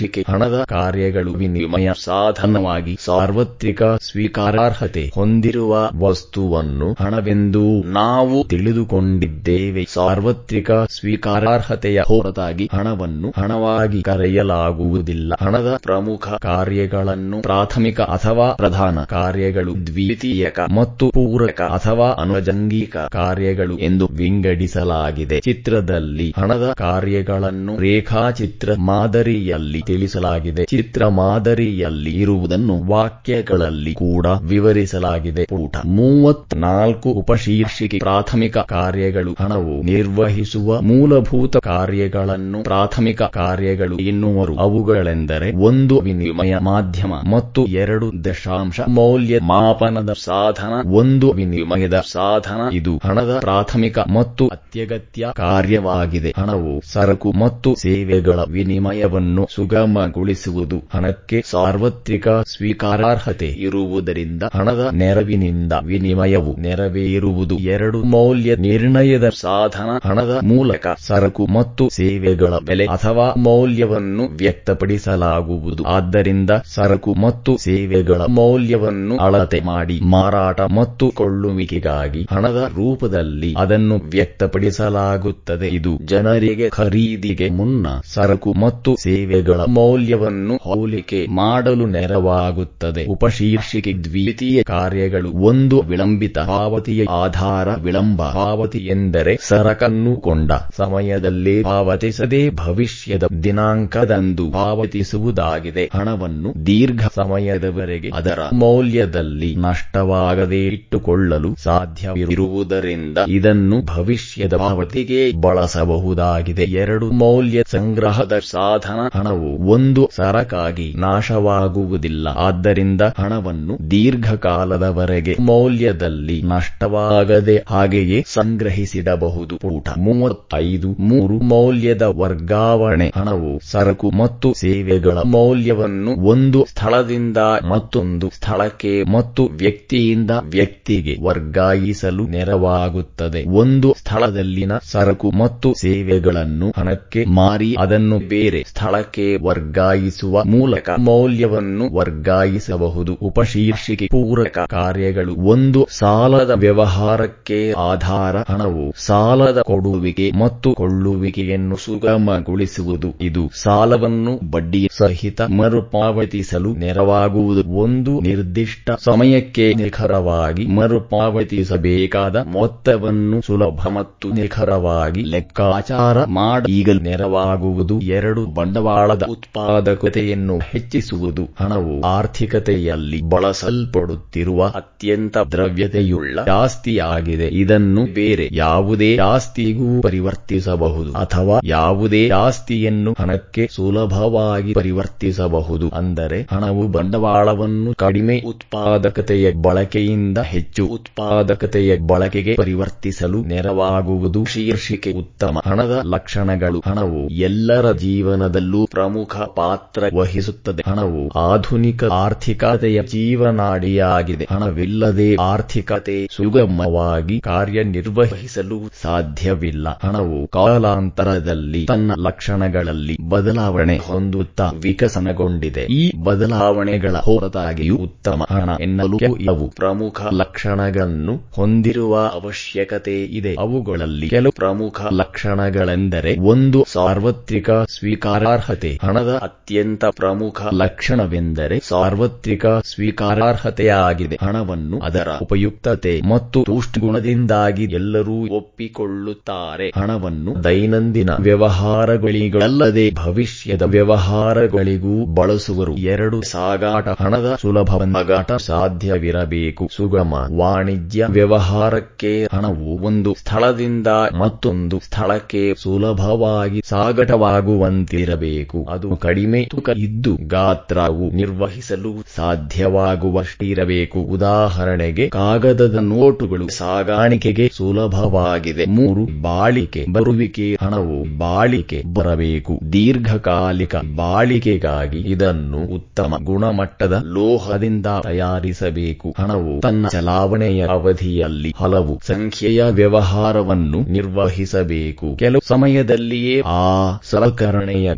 ಹಣದ 0.06 0.64
ಕಾರ್ಯಗಳು 0.68 1.32
ವಿನಿಮಯ 1.32 1.90
ಸಾಧನವಾಗಿ 2.04 2.96
ಸಾರ್ವತ್ರಿಕ 3.04 3.82
ಸ್ವೀಕಾರಾರ್ಹತೆ 3.82 5.10
ಹೊಂದಿರುವ 5.14 5.90
ವಸ್ತುವನ್ನು 5.98 6.92
ಹಣವೆಂದು 6.92 7.82
ನಾವು 7.82 8.44
ತಿಳಿದುಕೊಂಡಿದ್ದೇವೆ. 8.48 9.86
ಸಾರ್ವತ್ರಿಕ 9.88 10.70
ಸ್ವೀಕಾರಾರ್ಹತೆಯ 10.70 12.00
ಹೊರತಾಗಿ 12.06 12.70
ಹಣವನ್ನು 12.72 13.32
ಹಣವಾಗಿ 13.36 14.02
ಕರೆಯಲಾಗುವುದಿಲ್ಲ. 14.02 15.32
ಹಣದ 15.40 15.78
ಪ್ರಮುಖ 15.82 16.28
ಕಾರ್ಯಗಳನ್ನು 16.28 17.42
ಪ್ರಾಥಮಿಕ 17.42 18.00
ಅಥವಾ 18.00 18.52
ಪ್ರಧಾನ 18.52 19.04
ಕಾರ್ಯಗಳು, 19.04 19.86
ದ್ವಿತೀಯಕ 19.86 20.60
ಮತ್ತು 20.60 21.10
ಪೂರಕ 21.10 21.60
ಅಥವಾ 21.60 22.10
ಅನುಜಂಗಿಕ 22.10 22.96
ಕಾರ್ಯಗಳು 22.96 23.78
ಎಂದು 23.78 24.06
ವಿಂಗಡಿಸಲಾಗಿದೆ. 24.06 25.40
ಚಿತ್ರದಲ್ಲಿ 25.40 26.34
ಹಣದ 26.38 26.72
ಕಾರ್ಯಗಳನ್ನು 26.76 27.78
ರೇಖಾಚಿತ್ರ 27.78 28.72
ಮಾದರಿಯಲ್ಲಿ 28.78 29.80
ತಿಳಿಸಲಾಗಿದೆ. 29.90 30.64
ಚಿತ್ರ 30.64 31.09
ಮಾದರಿಯಲ್ಲಿ 31.20 32.14
ಇರುವುದನ್ನು 32.20 32.76
ವಾಕ್ಯಗಳಲ್ಲಿ 32.90 33.94
ಕೂಡ 33.94 34.26
ವಿವರಿಸಲಾಗಿದೆ. 34.53 35.44
ಪುಟ 35.53 35.76
ಮೂವತ್ನಾಲ್ಕು 35.98 37.09
ಉಪಶೀರ್ಷಿಕೆ 37.22 37.98
ಪ್ರಾಥಮಿಕ 37.98 38.59
ಕಾರ್ಯಗಳು 38.74 39.33
ಹಣವು 39.40 39.74
ನಿರ್ವಹಿಸುವ 39.85 40.81
ಮೂಲಭೂತ 40.90 41.57
ಕಾರ್ಯಗಳನ್ನು 41.68 42.59
ಪ್ರಾಥಮಿಕ 42.62 43.22
ಕಾರ್ಯಗಳು 43.38 43.96
ಎನ್ನುವರು. 44.11 44.55
ಅವುಗಳೆಂದರೆ 44.59 45.48
ಒಂದು 45.68 45.96
ವಿನಿಮಯ 46.00 46.53
ಮಾಧ್ಯಮ 46.62 47.14
ಮತ್ತು 47.35 47.61
ಎರಡು 47.83 48.07
ದಶಾಂಶ 48.24 48.81
ಮೌಲ್ಯ 48.88 49.38
ಮಾಪನದ 49.50 50.12
ಸಾಧನ, 50.24 50.72
ಒಂದು 51.00 51.26
ವಿನಿಮಯದ 51.33 51.96
ಸಾಧನ. 52.12 52.61
ಇದು 52.72 52.92
ಹಣದ 53.05 53.33
ಪ್ರಾಥಮಿಕ 53.40 53.98
ಮತ್ತು 54.16 54.46
ಅತ್ಯಗತ್ಯ 54.48 55.33
ಕಾರ್ಯವಾಗಿದೆ. 55.37 56.33
ಹಣವು 56.38 56.72
ಸರಕು 56.92 57.31
ಮತ್ತು 57.42 57.70
ಸೇವೆಗಳ 57.83 58.38
ವಿನಿಮಯವನ್ನು 58.48 59.44
ಸುಗಮಗೊಳಿಸುವುದು 59.80 60.78
ಹಣಕ್ಕೆ 60.94 61.38
ಸಾರ್ವತ್ರಿಕ 61.50 62.28
ಸ್ವೀಕಾರಾರ್ಹತೆ 62.52 63.48
ಇರುವುದರಿಂದ 63.66 64.42
ಹಣದ 64.54 64.82
ನೆರವಿನಿಂದ 64.92 65.74
ವಿನಿಮಯವು 65.84 66.52
ನೆರವೇರುವುದು 66.60 67.56
ಎರಡು 67.74 67.98
ಮೌಲ್ಯ 68.14 68.56
ನಿರ್ಣಯದ 68.58 69.28
ಸಾಧನ 69.40 69.90
ಹಣದ 70.08 70.34
ಮೂಲಕ 70.42 70.86
ಸರಕು 71.06 71.46
ಮತ್ತು 71.50 71.84
ಸೇವೆಗಳ 71.92 72.54
ಬೆಲೆ 72.62 72.86
ಅಥವಾ 72.86 73.26
ಮೌಲ್ಯವನ್ನು 73.38 74.26
ವ್ಯಕ್ತಪಡಿಸಲಾಗುವುದು. 74.36 75.82
ಆದ್ದರಿಂದ 75.86 76.50
ಸರಕು 76.74 77.14
ಮತ್ತು 77.14 77.52
ಸೇವೆಗಳ 77.60 78.20
ಮೌಲ್ಯವನ್ನು 78.32 79.16
ಅಳತೆ 79.18 79.60
ಮಾಡಿ 79.64 79.96
ಮಾರಾಟ 80.06 80.60
ಮತ್ತು 80.78 81.06
ಕೊಳ್ಳುವಿಕೆಗಾಗಿ 81.14 82.22
ಹಣದ 82.30 82.60
ರೂಪದಲ್ಲಿ 82.76 83.52
ಅದನ್ನು 83.58 83.98
ವ್ಯಕ್ತಪಡಿಸಲಾಗುತ್ತದೆ. 84.10 85.68
ಇದು 85.70 85.92
ಜನರಿಗೆ 86.04 86.68
ಖರೀದಿಗೆ 86.70 87.48
ಮುನ್ನ 87.50 87.86
ಸರಕು 88.14 88.52
ಮತ್ತು 88.58 88.90
ಸೇವೆಗಳ 89.02 89.60
ಮೌಲ್ಯವನ್ನು 89.70 90.54
ಹೋಲಿಕೆ 90.62 91.26
ಮಾಡಲು 91.30 91.87
ನೆರವಾಗುತ್ತದೆ. 91.87 93.02
ಉಪಶೀರ್ಷಿಕೆ 93.06 93.92
ದ್ವಿತೀಯ 94.04 94.62
ಕಾರ್ಯಗಳು 94.62 95.30
ಒಂದು 95.42 95.80
ವಿಳಂಬಿತ 95.80 96.38
ಪಾವತಿಯ 96.48 97.04
ಆಧಾರ 97.18 97.68
ವಿಳಂಬ 97.83 98.22
ಪಾವತಿ 98.33 98.78
ಎಂದರೆ 98.87 99.35
ಸರಕನ್ನು 99.42 100.12
ಕೊಂಡ 100.20 100.52
ಸಮಯದಲ್ಲಿ 100.76 101.56
ಪಾವತಿಸದೆ 101.62 102.40
ಭವಿಷ್ಯದ 102.54 103.24
ದಿನಾಂಕದಂದು 103.42 104.46
ಪಾವತಿಸುವುದಾಗಿದೆ. 104.50 105.85
ಹಣವನ್ನು 105.94 106.66
ದೀರ್ಘ 106.66 107.02
ಸಮಯದವರೆಗೆ 107.14 108.11
ಅದರ 108.14 108.40
ಮೌಲ್ಯದಲ್ಲಿ 108.52 109.50
ನಷ್ಟವಾಗದೆ 109.59 110.61
ಇಟ್ಟುಕೊಳ್ಳಲು 110.66 111.50
ಸಾಧ್ಯವಿರುವುದರಿಂದ 111.62 113.18
ಇದನ್ನು 113.28 113.78
ಭವಿಷ್ಯದ 113.87 114.54
ಪಾವತಿಗೆ 114.56 115.20
ಬಳಸಬಹುದಾಗಿದೆ. 115.40 116.64
ಎರಡು 116.83 117.06
ಮೌಲ್ಯ 117.20 117.64
ಸಂಗ್ರಹದ 117.68 118.35
ಸಾಧನ 118.50 119.00
ಹಣವು 119.14 119.49
ಒಂದು 119.56 120.08
ಸರಕಾಗಿ 120.16 120.94
ನಾಶವಾಗುವುದಿಲ್ಲ. 120.96 122.28
ಆದ್ದರಿಂದ 122.36 123.02
ಹಣವನ್ನು 123.18 123.90
ದೀರ್ಘಕಾಲದವರೆಗೆ 123.90 125.36
ಮೌಲ್ಯದಲ್ಲಿ 125.40 126.42
ನಷ್ಟವಾಗದೆ 126.42 127.64
ಹಾಗೆಯೇ 127.68 128.24
ಸಂಗ್ರಹಿಸಿಡಬಹುದು. 128.26 129.58
ಊಟ 129.64 129.88
ಮೂವತ್ತೈದು, 129.98 130.96
ಮೂರು 131.00 131.38
ಮೌಲ್ಯದ 131.44 132.02
ವರ್ಗಾವಣೆ 132.02 133.12
ಹಣವು 133.16 133.58
ಸರಕು 133.64 134.10
ಮತ್ತು 134.10 134.52
ಸೇವೆಗಳ 134.54 135.18
ಮೌಲ್ಯವನ್ನು 135.30 136.14
ಒಂದು 136.24 136.64
ಸ್ಥಳದಿಂದ 136.68 137.38
ಮತ್ತೊಂದು 137.64 138.30
ಸ್ಥಳಕ್ಕೆ 138.34 139.02
ಮತ್ತು 139.12 139.48
ವ್ಯಕ್ತಿಯಿಂದ 139.52 140.30
ವ್ಯಕ್ತಿಗೆ 140.30 141.16
ವರ್ಗಾಯಿಸಲು 141.22 142.26
ನೆರವಾಗುತ್ತದೆ. 142.26 143.44
ಒಂದು 143.54 143.94
ಸ್ಥಳದಲ್ಲಿನ 143.98 144.72
ಸರಕು 144.82 145.30
ಮತ್ತು 145.30 145.74
ಸೇವೆಗಳನ್ನು 145.74 146.72
ಹಣಕ್ಕೆ 146.76 147.24
ಮಾರಿ 147.24 147.74
ಅದನ್ನು 147.78 148.18
ಬೇರೆ 148.28 148.62
ಸ್ಥಳಕ್ಕೆ 148.66 149.26
ವರ್ಗಾಯಿಸುವ 149.42 150.42
ಮೂಲಕ 150.44 150.90
ಮೌಲ್ಯವನ್ನು 150.98 151.94
ವರ್ಗಾಯಿಸಬಹುದು. 151.94 153.12
ಉಪಶೀರ್ಷಿಕೆ 153.22 154.07
ಪೂರಕ 154.07 154.59
ಕಾರ್ಯಗಳು. 154.59 155.35
ಒಂದು 155.35 155.88
ಸಾಲದ 155.90 156.50
ವ್ಯವಹಾರಕ್ಕೆ 156.57 157.72
ಆಧಾರ 157.72 158.37
ಹಣವು 158.37 158.92
ಸಾಲದ 159.07 159.61
ಕೊಡುವಿಕೆ 159.61 160.31
ಮತ್ತು 160.31 160.74
ಕೊಳ್ಳುವಿಕೆಯನ್ನು 160.74 161.76
ಸುಗಮಗೊಳಿಸುವುದು. 161.76 163.09
ಇದು 163.20 163.50
ಸಾಲವನ್ನು 163.62 164.50
ಬಡ್ಡಿ 164.50 164.88
ಸಹಿತ 164.98 165.40
ಮರುಪಾವತಿಸಲು 165.40 166.74
ನೆರವಾಗುವುದು. 166.74 167.70
ಒಂದು 167.70 168.20
ನಿರ್ದಿಷ್ಟ 168.20 168.90
ಸಮಯಕ್ಕೆ 169.05 169.74
ನಿಖರವಾಗಿ 169.74 170.66
ಮರುಪಾವತಿಸಬೇಕಾದ 170.66 172.37
ಮೊತ್ತವನ್ನು 172.37 173.40
ಸುಲಭ 173.46 173.88
ಮತ್ತು 173.88 174.29
ನಿಖರವಾಗಿ 174.29 175.22
ಲೆಕ್ಕಾಚಾರ 175.31 176.24
ಮಾಡೀಗಲು 176.24 177.00
ನೆರವಾಗುವುದು. 177.00 178.00
ಎರಡು 178.00 178.46
ಬಂಡವಾಳದ 178.46 179.24
ಉತ್ಪಾದಕತೆಯನ್ನು 179.30 180.56
ಹೆಚ್ಚಿಸುವುದು, 180.70 181.44
ಹಣವು 181.60 181.94
ಆರ್ಥಿಕತೆಯಲ್ಲಿ 182.08 183.20
ಬಳಸಲ್ಪಡುತ್ತಿರುವ 183.32 184.60
ಅತ್ಯಂತ 184.74 185.36
ದ್ರವ್ಯತೆಯುಳ್ಳ 185.52 186.38
ಆಸ್ತಿಯಾಗಿದೆ 186.54 187.48
ಇದನ್ನು 187.62 188.04
ಬೇರೆ 188.14 188.46
ಯಾವುದೇ 188.52 189.10
ಆಸ್ತಿಗೂ 189.26 189.88
ಪರಿವರ್ತಿಸಬಹುದು 190.00 191.12
ಅಥವಾ 191.14 191.56
ಯಾವುದೇ 191.66 192.22
ಆಸ್ತಿಯನ್ನು 192.38 193.12
ಹಣಕ್ಕೆ 193.18 193.64
ಸುಲಭವಾಗಿ 193.70 194.72
ಪರಿವರ್ತಿಸಬಹುದು. 194.72 195.88
ಅಂದರೆ 196.00 196.40
ಹಣವು 196.52 196.88
ಬಂಡವಾಳವನ್ನು 196.88 197.92
ಕಡಿಮೆ 197.94 198.36
ಉತ್ಪಾದಕತೆಯ 198.46 199.46
ಬಳಕೆಯಿಂದ 199.66 200.38
ಹೆಚ್ಚು 200.52 200.84
ಉತ್ಪಾದಕತೆಯ 200.90 201.96
ಬಳಕೆಗೆ 202.10 202.54
ಪರಿವರ್ತಿಸಲು 202.54 203.38
ನೆರವಾಗುವುದು 203.44 204.44
ಶೀರ್ಷಿಕೆ 204.44 205.12
ಉತ್ತಮ. 205.22 205.56
ಹಣದ 205.64 205.94
ಲಕ್ಷಣಗಳು 206.14 206.78
ಹಣವು 206.86 207.20
ಎಲ್ಲರ 207.42 207.86
ಜೀವನದಲ್ಲೂ 207.98 208.80
ಪ್ರಮುಖ 208.86 209.19
ಪಾತ್ರ 209.24 210.04
ವಹಿಸುತ್ತದೆ. 210.14 210.90
ಹಣವು 210.90 211.28
ಆಧುನಿಕ 211.28 212.04
ಆರ್ಥಿಕತೆಯ 212.04 213.02
ಜೀವನಾಡಿಯಾಗಿದೆ. 213.02 214.46
ಹಣವಿಲ್ಲದೆ 214.52 215.35
ಆರ್ಥಿಕತೆ 215.35 216.28
ಸುಗಮವಾಗಿ 216.37 217.40
ಕಾರ್ಯನಿರ್ವಹಿಸಲು 217.40 218.80
ಸಾಧ್ಯವಿಲ್ಲ. 219.02 219.88
ಹಣವು 220.04 220.46
ಕಾಲಾಂತರದಲ್ಲಿ 220.46 221.87
ತನ್ನ 221.87 222.12
ಲಕ್ಷಣಗಳಲ್ಲಿ 222.18 223.16
ಬದಲಾವಣೆ 223.28 223.98
ಹೊಂದುತ್ತಾ 223.98 224.70
ವಿಕಸನಗೊಂಡಿದೆ. 224.83 225.83
ಈ 225.83 226.12
ಬದಲಾವಣೆಗಳ 226.22 227.16
ಹೊರತಾಗಿಯೂ 227.16 227.96
ಉತ್ತಮ 227.96 228.46
ಹಣ 228.50 228.70
ಎನ್ನಲು 228.80 229.18
ಕೆಲವು 229.18 229.70
ಪ್ರಮುಖ 229.70 230.20
ಲಕ್ಷಣಗಳನ್ನು 230.33 231.40
ಹೊಂದಿರುವ 231.56 232.18
ಅವಶ್ಯಕತೆ 232.18 233.24
ಇದೆ. 233.24 233.56
ಅವುಗಳಲ್ಲಿ 233.59 234.28
ಕೆಲವು 234.28 234.52
ಪ್ರಮುಖ 234.52 235.00
ಲಕ್ಷಣಗಳೆಂದರೆ 235.12 236.37
ಒಂದು 236.38 236.85
ಸಾರ್ವತ್ರಿಕ 236.87 237.70
ಸ್ವೀಕಾರಾರ್ಹತೆ. 237.70 239.00
ಹಣದ 239.10 239.38
ಅತ್ಯಂತ 239.42 240.04
ಪ್ರಮುಖ 240.04 240.62
ಲಕ್ಷಣವೆಂದರೆ 240.74 241.82
ಸಾರ್ವತ್ರಿಕ 241.88 242.66
ಸ್ವೀಕಾರಾರ್ಹತೆಯಾಗಿದೆ. 242.66 244.38
ಹಣವನ್ನು 244.42 244.98
ಅದರ 244.98 245.28
ಉಪಯುಕ್ತತೆ 245.42 246.20
ಮತ್ತು 246.28 246.62
ತುಷ್ಟಗುಣದಿಂದಾಗಿ 246.62 247.84
ಎಲ್ಲರೂ 247.84 248.56
ಒಪ್ಪಿಕೊಳ್ಳುತ್ತಾರೆ. 248.56 249.92
ಹಣವನ್ನು 249.96 250.64
ದೈನಂದಿನ 250.64 251.30
ವ್ಯವಹಾರಗಳಿಗಳಲ್ಲದೆ 251.40 253.14
ಭವಿಷ್ಯದ 253.14 253.82
ವ್ಯವಹಾರಗಳಿಗೂ 253.82 255.34
ಬಳಸುವರು. 255.34 255.96
ಎರಡು 255.96 256.42
ಸಾಗಾಟ 256.42 257.22
ಹಣದ 257.22 257.56
ಸುಲಭ 257.60 258.12
ಸಾಗಾಟ 258.12 258.52
ಸಾಧ್ಯವಿರಬೇಕು. 258.52 259.88
ಸುಗಮ 259.96 260.34
ವಾಣಿಜ್ಯ 260.56 261.26
ವ್ಯವಹಾರಕ್ಕೆ 261.30 262.44
ಹಣವು 262.44 263.02
ಒಂದು 263.02 263.34
ಸ್ಥಳದಿಂದ 263.38 264.06
ಮತ್ತೊಂದು 264.38 265.00
ಸ್ಥಳಕ್ಕೆ 265.00 265.74
ಸುಲಭವಾಗಿ 265.74 266.82
ಸಾಗಾಟವಾಗುವಂತಿರಬೇಕು. 266.84 268.86
ಅದು 269.00 269.16
ಕಡಿಮೆ 269.16 269.64
ತೂಕ 269.64 269.90
ಇದ್ದು 269.96 270.36
ಗಾತ್ರವು 270.46 271.30
ನಿರ್ವಹಿಸಲು 271.30 272.24
ಸಾಧ್ಯವಾಗುವಷ್ಟಿರಬೇಕು. 272.36 274.18
ಉದಾಹರಣೆಗೆ, 274.18 275.28
ಕಾಗದದ 275.28 275.98
ನೋಟುಗಳು 276.02 276.68
ಸಾಗಾಣಿಕೆಗೆ 276.68 277.70
ಸುಲಭವಾಗಿದೆ. 277.76 278.84
ಮೂರು, 278.84 279.42
ಬಾಳಿಕೆ 279.42 280.06
ಬರುವಿಕೆ 280.12 280.78
ಹಣವು 280.82 281.38
ಬಾಳಿಕೆ 281.38 282.02
ಬರಬೇಕು. 282.14 282.80
ದೀರ್ಘಕಾಲಿಕ 282.92 283.96
ಬಾಳಿಕೆಗಾಗಿ 284.16 285.18
ಇದನ್ನು 285.18 285.94
ಉತ್ತಮ 285.94 286.36
ಗುಣಮಟ್ಟದ 286.42 287.22
ಲೋಹದಿಂದ 287.24 288.06
ತಯಾರಿಸಬೇಕು. 288.22 289.34
ಹಣವು 289.38 289.80
ತನ್ನ 289.80 290.06
ಚಲಾವಣೆಯ 290.08 290.86
ಅವಧಿಯಲ್ಲಿ 290.90 291.74
ಹಲವು 291.76 292.20
ಸಂಖ್ಯೆಯ 292.26 292.84
ವ್ಯವಹಾರವನ್ನು 292.90 294.00
ನಿರ್ವಹಿಸಬೇಕು. 294.12 295.36
ಕೆಲವು 295.36 295.68
ಸಮಯದಲ್ಲಿಯೇ 295.68 296.62
ಆ 296.66 297.16
ಸಲಕರಣೆಯ 297.30 298.14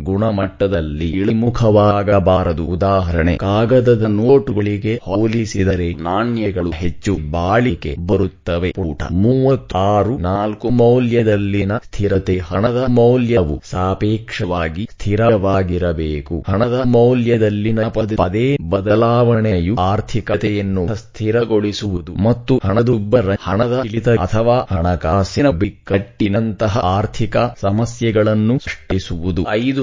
ಗುಣಮಟ್ಟದಲ್ಲಿ 0.73 1.09
ಇಳಿಮುಖವಾಗಬಾರದು. 1.11 2.65
ಉದಾಹರಣೆ, 2.65 3.37
ಕಾಗದದ 3.37 4.07
ನೋಟುಗಳಿಗೆ 4.09 5.01
ಹೋಲಿಸಿದರೆ 5.03 5.95
ನಾಣ್ಯಗಳು 5.95 6.71
ಹೆಚ್ಚು 6.71 7.19
ಬಾಳಿಕೆ 7.31 7.97
ಬರುತ್ತವೆ. 8.07 8.73
ಊಟ 8.79 9.03
ಮೂವತ್ತಾರು 9.13 10.19
ನಾಲ್ಕು 10.19 10.71
ಮೌಲ್ಯದಲ್ಲಿನ 10.71 11.77
ಸ್ಥಿರತೆ 11.77 12.39
ಹಣದ 12.39 12.85
ಮೌಲ್ಯವು 12.89 13.63
ಸಾಪೇಕ್ಷವಾಗಿ 13.71 14.89
ಸ್ಥಿರವಾಗಿರಬೇಕು. 14.93 16.45
ಹಣದ 16.49 16.83
ಮೌಲ್ಯದಲ್ಲಿನ 16.85 17.81
ಪದೇ 17.89 18.17
ಪದೇ 18.17 18.57
ಬದಲಾವಣೆಯು 18.71 19.75
ಆರ್ಥಿಕತೆಯನ್ನು 19.75 20.95
ಸ್ಥಿರಗೊಳಿಸುವುದು 20.95 22.13
ಮತ್ತು 22.15 22.61
ಹಣದುಬ್ಬರ, 22.65 23.27
ಹಣದ 23.41 23.81
ಇಳಿತ 23.85 24.09
ಅಥವಾ 24.09 24.57
ಹಣಕಾಸಿನ 24.77 25.49
ಬಿಕ್ಕಟ್ಟಿನಂತಹ 25.49 26.79
ಆರ್ಥಿಕ 26.79 27.37
ಸಮಸ್ಯೆಗಳನ್ನು 27.61 28.59
ಸೃಷ್ಟಿಸುವುದು. 28.59 29.43
ಐದು 29.51 29.83